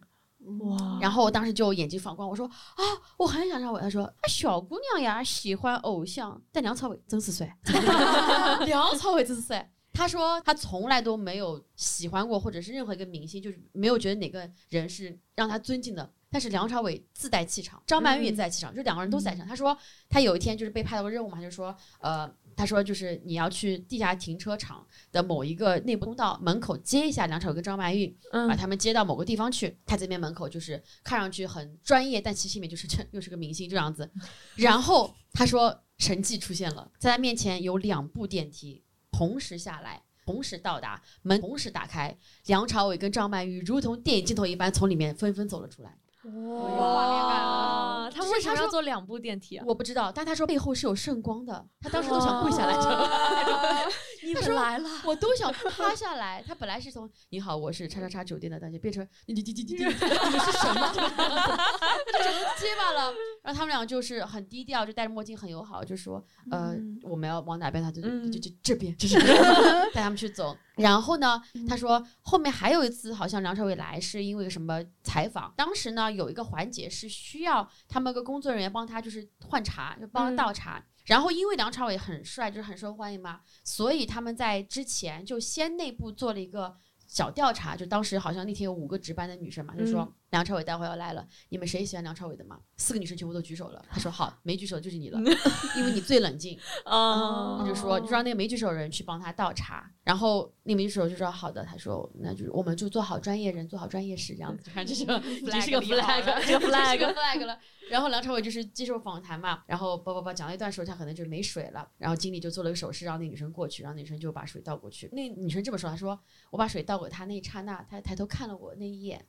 [0.61, 2.83] 哇然后我当时就眼睛放光，我说啊，
[3.19, 3.79] 我很想让我。
[3.79, 7.57] 他说啊，小姑娘呀，喜欢偶像，但梁朝伟真是帅，
[8.67, 9.71] 梁朝伟真是帅。
[9.93, 16.13] 他说他从来都没有喜欢过，或者是任何一个明星，就是没有觉得哪个人是让他尊敬的。
[16.31, 19.47] 但是梁朝伟自带气场，张曼玉也自带气场，就两个人都自带气场。
[19.47, 19.77] 他说
[20.09, 22.27] 他有一天就是被派到个任务嘛，他就说呃，
[22.57, 29.77] 他说就是你要去地下停车场的某一个内部通道门口接一下梁朝伟跟张曼玉，把嗯他们接到某个地方去。
[29.85, 34.11] 他这边门口就是看上去很专业，但其实里面就是这又是个明星这样子。
[34.57, 38.83] 然后他说神迹出现了，在他面前有两部电梯
[39.23, 40.03] 同时下来。
[40.25, 45.97] 同时到达，门同时打开，梁朝伟跟张曼玉如同电影镜头一般从里面纷纷走了出来。
[46.25, 49.65] 哇，他们为什么就是他说要坐两部电梯啊？
[49.67, 53.91] 我不知道，但他说背后是有圣光的，他当时都想跪下来着。
[54.25, 56.41] 你他说来了，我都想趴下来。
[56.47, 63.13] 他本来是从“你好，我是叉叉叉酒店的大姐”变成“你你你你你你是什么？” 他就整个结巴了。
[63.43, 69.19] 然后他们俩就是很低调，就戴着墨镜，很友好，就说：“呃，嗯我们要往哪边？”他就就就这边，就是
[69.93, 70.57] 带他们去走。
[70.77, 80.37] 然后呢，他说后面还有一次，好像梁朝伟来是因为什么采访，当时呢有一个环节是需要他们个工作人员帮他就是换茶，就帮他嗯。
[80.37, 80.83] 倒茶。
[81.07, 86.77] 然后因为梁朝伟很帅，就是很受欢迎嘛，所以他们在之前就先内部做了一个
[87.09, 92.59] 小调查，就当时好像那天有五个值班的女生嘛，就说嗯梁朝伟待会要来了，你们谁喜欢梁朝伟的吗？
[92.79, 93.85] 四个女生全部都举手了。
[93.90, 95.18] 他说好，没举手就是你了，
[95.77, 96.59] 因为你最冷静。
[96.87, 105.05] 哦他就说就让那个没举手的人去帮他倒茶，然后那个没举手就说好的，他说那就我们就做好专业人，做好专业事这样子，反正这是
[105.45, 107.59] 这是个 flag 这个 flag flag 了。
[107.90, 115.11] 然后梁朝伟就是接受访谈嘛，然后叭叭叭讲了一段时候，他可能就没水了，然后经理就做了个手势让那女生过去，然后女生就把水倒过去。
[115.12, 116.18] 那女生这么说，她说
[116.51, 119.23] 我把水倒给他那一刹那，他抬头看了我那一眼，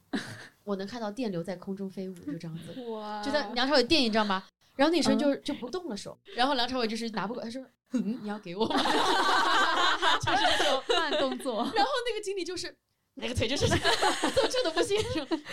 [0.63, 2.81] 我能看到电流在空中飞舞，就这样子。
[2.91, 4.43] 哇就在梁朝伟电影，你知道吗？
[4.75, 8.75] 然后女生就、就不动了手，然后梁朝伟就是拿不过，他说：“嗯，你要给我吗？”
[10.19, 10.83] 就是这种。
[10.89, 11.57] 慢动作。
[11.75, 12.75] 然后那个经理就是
[13.15, 13.77] 那个腿就是这
[14.47, 14.97] 这都不行。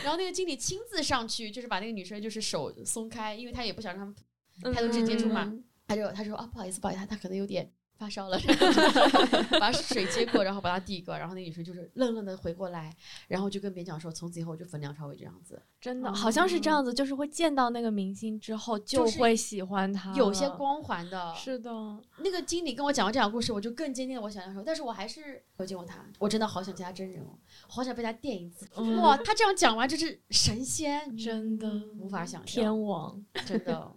[0.02, 5.44] 然后那个经理亲自上去，就是把那个女生就是手松开，因为他也不想让他们太多肢体接触嘛。
[5.44, 7.68] 嗯他就他说啊，不好意思，不好意思，他他可能有点
[8.00, 8.40] 发烧了，
[9.60, 12.90] 把水接过，然后把他递一个，然后那女生就是愣愣的回过来，
[13.28, 15.60] 然后就跟别人讲说，从此以后我就粉梁朝伟这样子。
[15.78, 21.70] 真的好像是这样子，就是会见到那个明星之后就就是会喜欢他，有些光环的，是的，
[22.20, 27.36] 那个经理跟我讲完这样的故事，我就更坚定了我想象说，但是我还是没有见过他，我真的好想见他真人哦，
[27.68, 28.66] 好想被他电一次。
[28.76, 33.92] 嗯哇，他这样讲完，就是神仙，真的无法想象，天王，真的。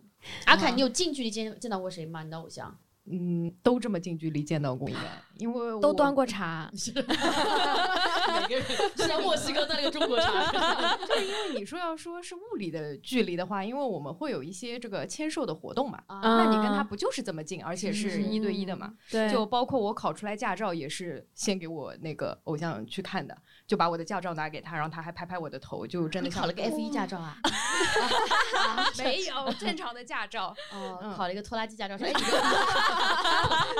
[0.45, 2.23] 阿凯，你有近距离见见到过谁吗？
[2.23, 2.77] 你的偶像？
[3.05, 5.01] 嗯，都这么近距离见到过，应该
[5.37, 8.65] 因为我都端过茶， 每个人
[8.95, 10.97] 就像墨西哥端了个中国茶。
[11.07, 18.93] 就是因为你说要说是物理的距离的话，因为我们会有一些这个签售的活动嘛，啊那你跟他不就是这么近，而且是一对一的嘛？
[19.09, 27.37] 对，就包括我考出来驾照也是先给我那个偶像去看的，就把我的驾照拿给他，然后他还拍拍我的头，就真的考了个 F 一驾照啊？
[28.97, 32.31] 没有正常的驾照，哦，嗯考了一个拖拉机驾照，说哎，你跟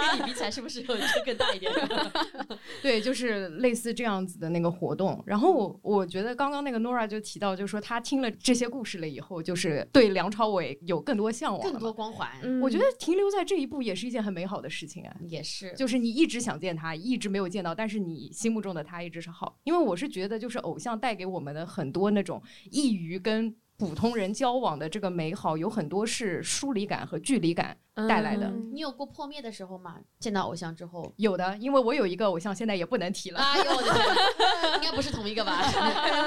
[0.10, 1.72] 跟你比起来是不是有更大一点？
[2.82, 5.22] 对，就是类似这样子的那个活动。
[5.26, 15.16] 然后我我觉得刚刚那个 Nora 就提到，就是说他听了这些故事了以后，就是对梁朝伟有更多向往更多光环，嗯我觉得停留在这一步也是一件很美好的事情啊。
[15.28, 15.74] 也是。
[15.74, 19.60] 就是你一直想见他，一直没有见到，但是你心目中的他一直是好。
[19.64, 27.76] 因为我是觉得，就是偶像带给我们的很多那种异于跟普通人交往的这个美好，有很多是疏离感和距离感
[28.08, 28.48] 带来的。
[28.48, 29.98] 嗯你有过破灭的时候吗？
[30.20, 31.14] 见到偶像之后？
[31.18, 33.40] 有的，因为我有一个偶像，现在也不能提了。
[33.40, 35.62] 哎呦我的天，应该不是同一个吧？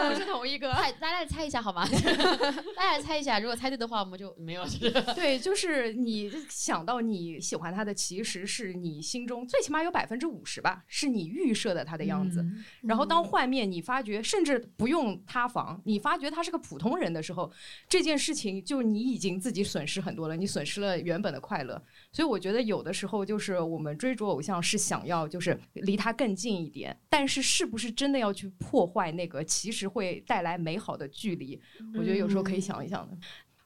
[0.08, 0.72] 不是同一个。
[0.74, 1.84] 猜，大家来猜一下好吗？
[2.76, 4.64] 大家来猜一下，如果猜对的话，我们就没有。
[5.16, 12.42] 对，就是你想到你喜欢他的，其实是你心中最起码有百分之五十吧，是你预设的他的样子。
[12.42, 17.45] 嗯然后当幻灭，你发觉甚至不用塌房，你发觉他是个普通人的时候，
[17.88, 21.80] 这件事情就你已经自己损失很多了，你损失了原本的快乐。
[22.12, 31.60] 所以我觉得有的时候就是我们追逐偶像是想要就是离他更近一点，但是是不是真的要去破坏那个，其实会带来美好的距离？
[31.94, 33.16] 我觉得有时候可以想一想的。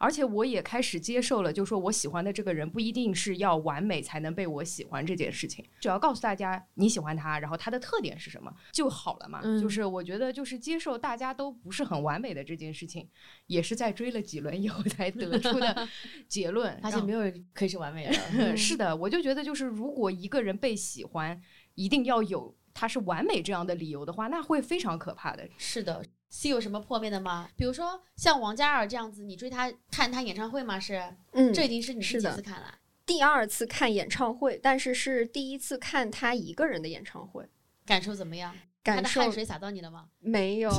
[0.00, 9.42] 而且我也开始接受了，就说我喜欢的这个人不一定是要完美才能被我喜欢这件事情，只要告诉大家你喜欢他，然后他的特点是什么就好了嘛。
[9.44, 13.06] 嗯就是我觉得就是接受大家都不是很完美的这件事情，
[13.46, 15.86] 也是在追了几轮以后才得出的
[16.26, 16.80] 结论。
[16.80, 18.16] 发现没有人可以是完美的。
[18.32, 21.38] 嗯，是的，我就觉得就是如果一个人被喜欢，
[21.74, 25.46] 一定要有他是完美这样的理由的话，那会非常可怕的。
[25.58, 27.50] 是的，C 有什么破灭的吗？
[27.56, 30.80] 比如说像王嘉尔这样子，你追他看他演唱会吗？
[30.80, 31.02] 是，
[31.32, 32.74] 嗯，这已经是你第几次看了？
[33.04, 37.44] 第二次看演唱会，但是是第一次看他一个人的演唱会，
[37.84, 38.54] 感受怎么样？
[38.82, 40.06] 他感受的汗水洒到你了吗？
[40.20, 40.70] 没有。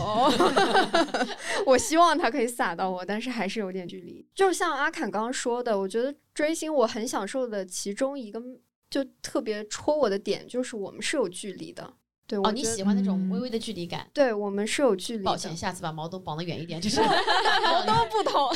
[1.67, 4.25] 我希望他可以洒到我，但是还是有点距离。
[4.33, 8.41] 就像阿侃刚刚说的，我觉得追星我很享受的其中一个
[8.89, 11.93] 就特别戳我的点，就是我们是有距离的。
[12.39, 14.07] 对，哦，你喜欢那种嗯微微的距离感。
[14.13, 15.25] 对我们是有距离的。
[15.25, 17.01] 抱歉，下次把毛东绑得远一点， 就是
[17.63, 18.43] 毛东不同，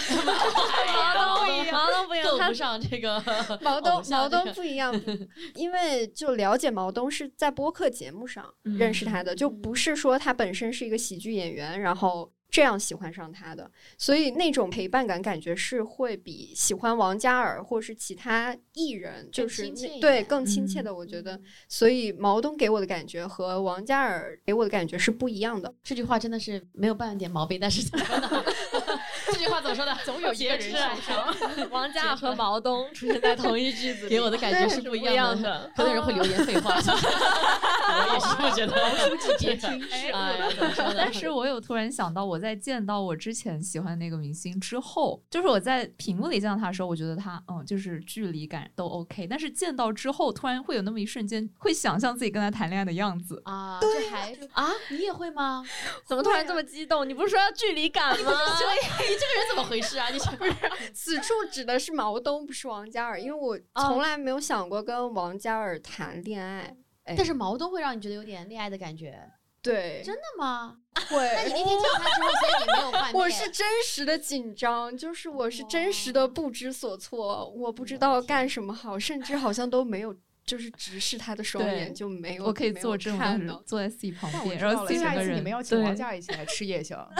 [1.15, 3.21] 毛不一样毛东不一样他够不上这个
[3.61, 4.93] 毛都毛这个东不一样，
[5.55, 21.37] 因为就了解毛东是在播客节目上认识他的，就不是说他本身是一个喜剧演员，然后这样喜欢上他的，所以那种陪伴感感觉是会比喜欢王嘉尔或是其他艺人就是亲切对更亲切的，我觉得，
[21.67, 25.75] 所以毛东给我的感觉和王嘉尔给我的感觉是不一样的。
[25.83, 28.45] 这句话真的是没有半点毛病，但是怎么呢？
[29.25, 29.95] 这句话怎么说的？
[30.03, 35.71] 总有一个人 受伤，王嘉尔和 毛东出现在同一句子，给我的感觉 是不一样的。
[35.75, 38.75] 很多人会留言废话，我也是不觉得。
[38.75, 40.93] 毛书记别听是，哎呀，怎么说呢？
[40.97, 49.27] 但是我有突然想到，我在见到我之前喜欢的那个明星之后，就是我在屏幕里见到他的时候，我觉得他嗯，就是距离感都 OK。
[49.27, 53.41] 但是见到之后，突然会有那么一瞬间，会想象自己跟他谈恋爱的样子。
[53.45, 55.63] 啊，对还啊，你也会吗？
[56.07, 57.07] 怎么突然这么激动？
[57.07, 58.31] 你不是说要距离感吗？
[59.15, 60.09] 这个人怎么回事啊？
[60.13, 60.53] 你是不是？
[60.93, 66.75] 此处指的是毛东，不是王嘉尔，因为我从来没有想过跟王嘉尔谈恋爱。
[67.05, 69.15] 哎但是毛东会让你觉得有点恋爱的感觉，
[69.61, 70.75] 对，真的吗？
[71.07, 71.17] 会。
[71.35, 73.21] 那你那天见他之后，所以你没有幻灭？
[73.21, 80.15] 我是真实的紧张，就是我是真实的不知所措，我不知道干什么好，甚至好像都没有，
[80.47, 82.45] 就是直视他的双眼就没有。
[82.45, 83.61] 我可以没有作证，我当时看到。
[83.67, 87.07] 坐在 C 旁边，但我知道了，然后 C 整个人下一次你们要请王嘉尔一起来吃夜宵。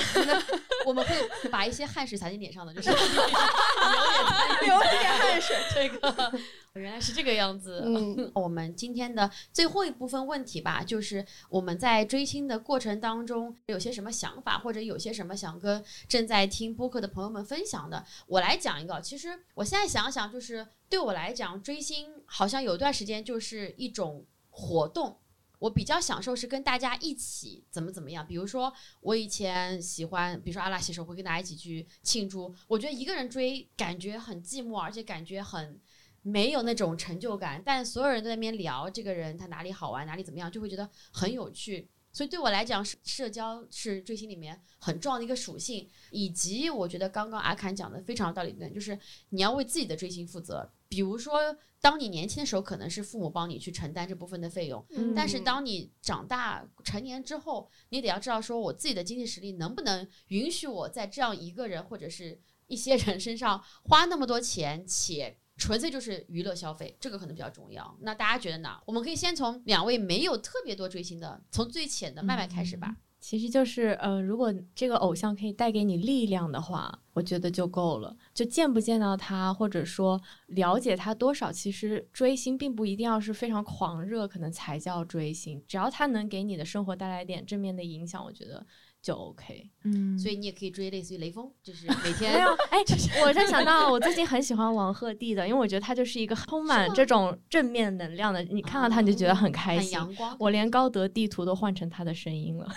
[0.86, 2.90] 我们会把一些汗水洒进脸上的，就是
[4.62, 5.56] 流点汗水。
[5.74, 6.40] 这个
[6.74, 7.82] 原来是这个样子。
[7.86, 18.06] 嗯， 我们今天的最后一部分问题吧，就是我们在追星的过程当中有些什么想法，或者有些什么想跟正在听播客的朋友们分享的。
[18.28, 25.18] 我来讲一个，其实我现在想想，就是对我来讲，追星好像有段时间就是一种活动。
[25.66, 32.54] 我比较享受是跟大家一起怎么怎么样，比如说我以前喜欢，比如说阿拉西时候会跟大家一起去庆祝。
[32.68, 35.82] 我觉得一个人追感觉很寂寞，而且感觉很
[36.22, 37.60] 没有那种成就感。
[37.66, 41.90] 但所有人都在那边聊这个人他哪里好玩，哪里怎么样，就会觉得很有趣。
[42.16, 48.98] 所以对我来讲，社社交是追星里面很重要的一个属性，以及我觉得刚刚阿侃讲的非常有道理的，就是
[49.32, 50.72] 你要为自己的追星负责。
[50.88, 51.34] 比如说，
[51.82, 67.98] 当你年轻的时候，可能是父母帮你去承担这部分的费用，嗯但是当你长大成年之后，你得要知道说，我自己的经济实力能不能允许我在这样一个人或者是一些人身上花那么多钱，且纯粹就是娱乐消费，这个可能比较重要。
[68.02, 68.78] 那大家觉得呢？
[68.86, 72.98] 我们可以先从两位没有特别多追星的，从最浅的麦麦开始吧。
[73.22, 78.16] 其实就是，呃，如果这个偶像可以带给你力量的话，我觉得就够了。
[78.36, 85.64] 就见不见到他，或者说了解他多少，其实追星并不一定要是非常狂热，可能才叫追星。
[85.68, 88.64] 只要他能给你的生活带来点正面的影响，我觉得
[89.06, 89.70] 就 OK。
[89.84, 92.80] 嗯，所以你也可以追类似于雷锋，就是每天没有，哎，
[93.24, 99.92] 我在想到我最近很喜欢王鹤棣的，因为我觉得他就是一个充满这种正面能量的，你看到他你就觉得很开很心。
[99.92, 100.36] 阳光。
[100.40, 102.68] 我连高德地图都换成他的声音了，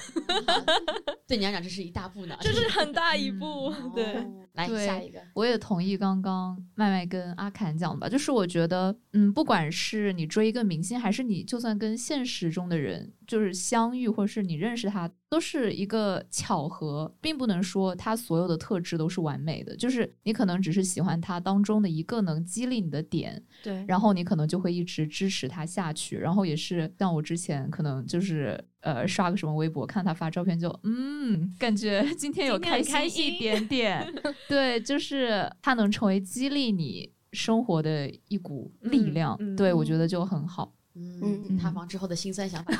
[1.26, 3.46] 对你来讲，这是一大步呢，这是很大一嗯步。
[3.68, 4.04] 哦对，
[4.58, 19.76] 来对下一个，我也同意刚刚麦麦跟阿侃讲的吧，就是我觉得，嗯，不管是你追一个明星，还是你就算跟现实中的人就是相遇，或者是你认识他，都是一个巧合，并不能说他所有的特质都是完美的。
[19.76, 26.16] 就是你可能只是喜欢他当中的一个能激励你的点，对，然后你可能就会一直支持他下去。
[26.18, 34.12] 然后也是像我之前可能就是呃刷个什么微博，看他发照片就嗯，感觉 今天有开开心一点点。
[34.48, 39.36] 对，就是他能成为激励你生活的一股力嗯量。
[39.40, 40.72] 嗯对我觉得就很好。
[40.94, 42.72] 嗯，嗯塌房之后的心酸想法。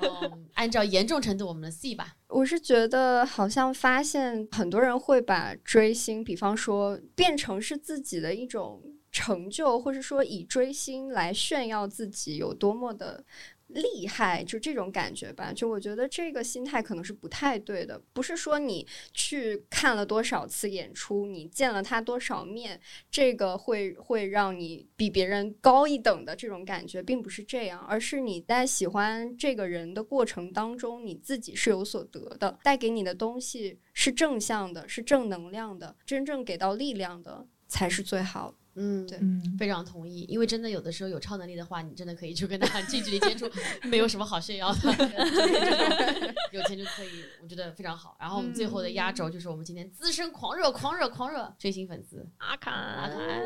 [0.00, 2.14] 嗯按照严重程度，我们的 C 吧。
[2.26, 13.24] 我是觉得好像发现很多人会把追星，比方说变成是自己的一种成就，或者说以追星来炫耀自己有多么的。
[13.68, 15.52] 厉害，就这种感觉吧。
[15.52, 22.80] 就我觉得这个心态可能是不太对的，不是说你去看了多少次演出，你见了他多少面，
[23.10, 38.57] 这个会会让你比别人高一等的这种感觉，并不是这样，而是你在喜欢这个人的过程当中，你自己是有所得的，带给你的东西是正向的，是正能量的，真正给到力量的才是最好的。
[38.78, 40.20] 嗯，对嗯，非常同意。
[40.28, 43.50] 因为真的有的时候有超能力的话，你真的可以去跟他 近距离接触，
[43.90, 46.34] 没有什么好炫耀 的。
[46.52, 48.16] 有钱就可以，我觉得非常好。
[48.20, 53.42] 然后我们最后的压轴就是我们今天资深狂热、狂热、狂热追星粉丝阿坎，阿坎。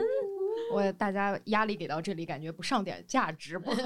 [0.72, 3.72] 我大家压力给到这里，感觉不上点价值不。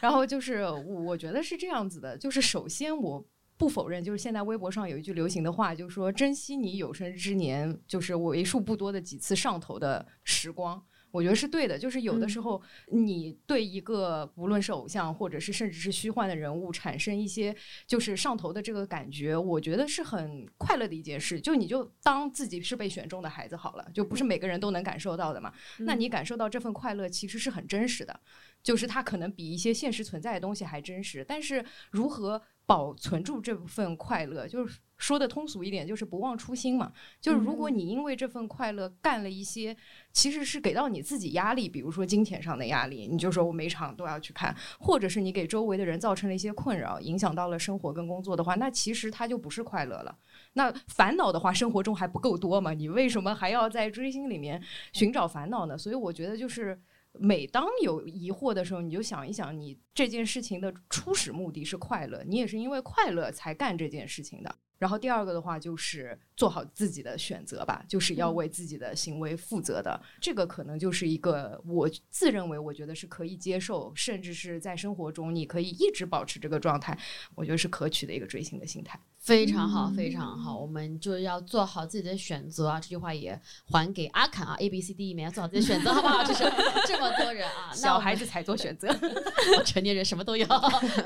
[0.00, 3.24] 然后就是我我觉得是这样子的，就是首先我。
[3.56, 10.82] 不否认，就是现在微博上有一句流行的话，就是说珍惜你有生之年，就是为数不多的几次上头的时光。
[11.12, 17.54] 我觉得是对的，就是有的时候你对一个无论是偶像，或者是甚至是虚幻的人物，产生一些
[17.86, 21.40] 就是上头的这个感觉，我觉得是很快乐的一件事。
[21.40, 25.52] 就你就当自己是被选中的孩子好了，就不是每个人都能感受到的嘛。
[25.78, 28.18] 那你感受到这份快乐，其实是很真实的，
[28.64, 31.24] 就是它可能比一些现实存在的东西还真实。
[31.24, 36.90] 但是如何保存住这份快乐，就是说的通俗一点，就是不忘初心嘛。
[37.20, 39.76] 就是如果你因为这份快乐干了一些，
[40.14, 50.16] 其实是给到你自己压力，比如说金钱上的压力，你就说我每场都要去看，或者是你给周围的人造成了一些困扰，影响到了生活跟工作的话，那其实它就不是快乐了。
[50.54, 52.72] 那烦恼的话，生活中还不够多吗？
[52.72, 54.62] 你为什么还要在追星里面
[54.94, 55.76] 寻找烦恼呢？
[55.76, 56.80] 所以我觉得就是。
[57.18, 64.58] 每当有疑惑的时候，你就想一想，你这件事情的初始目的是快乐，你也是因为快乐才干这件事情的。
[64.78, 70.00] 然后第二个的话就是做好自己的选择吧，就是要为自己的行为负责的。
[70.20, 76.98] 这个可能就是一个我自认为我觉得是可以接受，甚至是在生活中你可以一直保持这个状态，
[77.34, 78.98] 我觉得是可取的一个追星的心态。
[79.18, 82.78] 非常好，非常好，我们就要做好自己的选择啊！
[82.78, 86.22] 这句话也还给阿侃啊，A B C D 里面要做好自己的选择，好不好？
[86.22, 86.44] 就是
[86.86, 88.86] 这么多人啊，小孩子才做选择。
[89.64, 90.46] 成年人什么都要。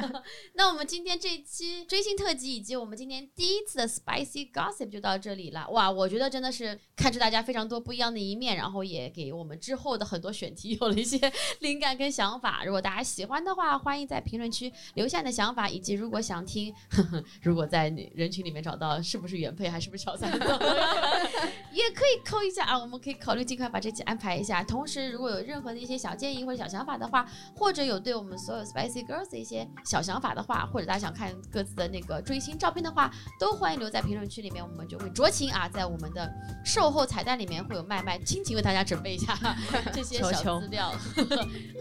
[0.55, 5.69] 那我们今天这一期追星特辑以及我们今天第一次的 Spicy Gossip 就到这里了。
[5.71, 11.19] 哇，我觉得真的是看出大家非常多不一样的一面，然后也给我们之后的很多选题 有了一些
[11.61, 12.65] 灵感跟想法。
[12.65, 20.31] 如果大家喜欢的话，欢迎在评论区留下你的想法，以及如果想听，呵 呵如果在人群里面找到是不是原配还是不是小三，
[21.73, 22.79] 也可以扣一下啊。
[22.79, 24.63] 我们可以考虑尽快把这期安排一下。
[24.63, 36.31] 同时，如果有任何的一些小建议或者小想法的话，或者有对我们所有 Spicy Girls 的一些小想法的话，或者大家想看各自的那个追星照片的话，都欢迎留在评论区里面，我们就会酌情啊，在我们的
[36.65, 39.39] 售后彩蛋里面会有麦麦亲情为大家准备一下
[39.93, 41.25] 这些小资料和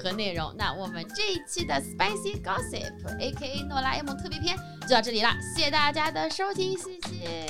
[0.03, 0.53] 和内容。
[0.57, 7.47] 那我们这一期的 Spicy Gossip A.K.A 诺拉 A 梦特别篇就到这里啦，谢谢大家的收听，谢谢，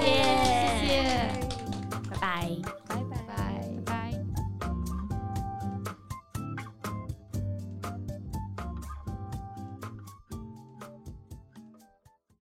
[0.00, 0.06] 谢
[0.80, 1.40] 谢谢。
[2.10, 3.55] 拜拜。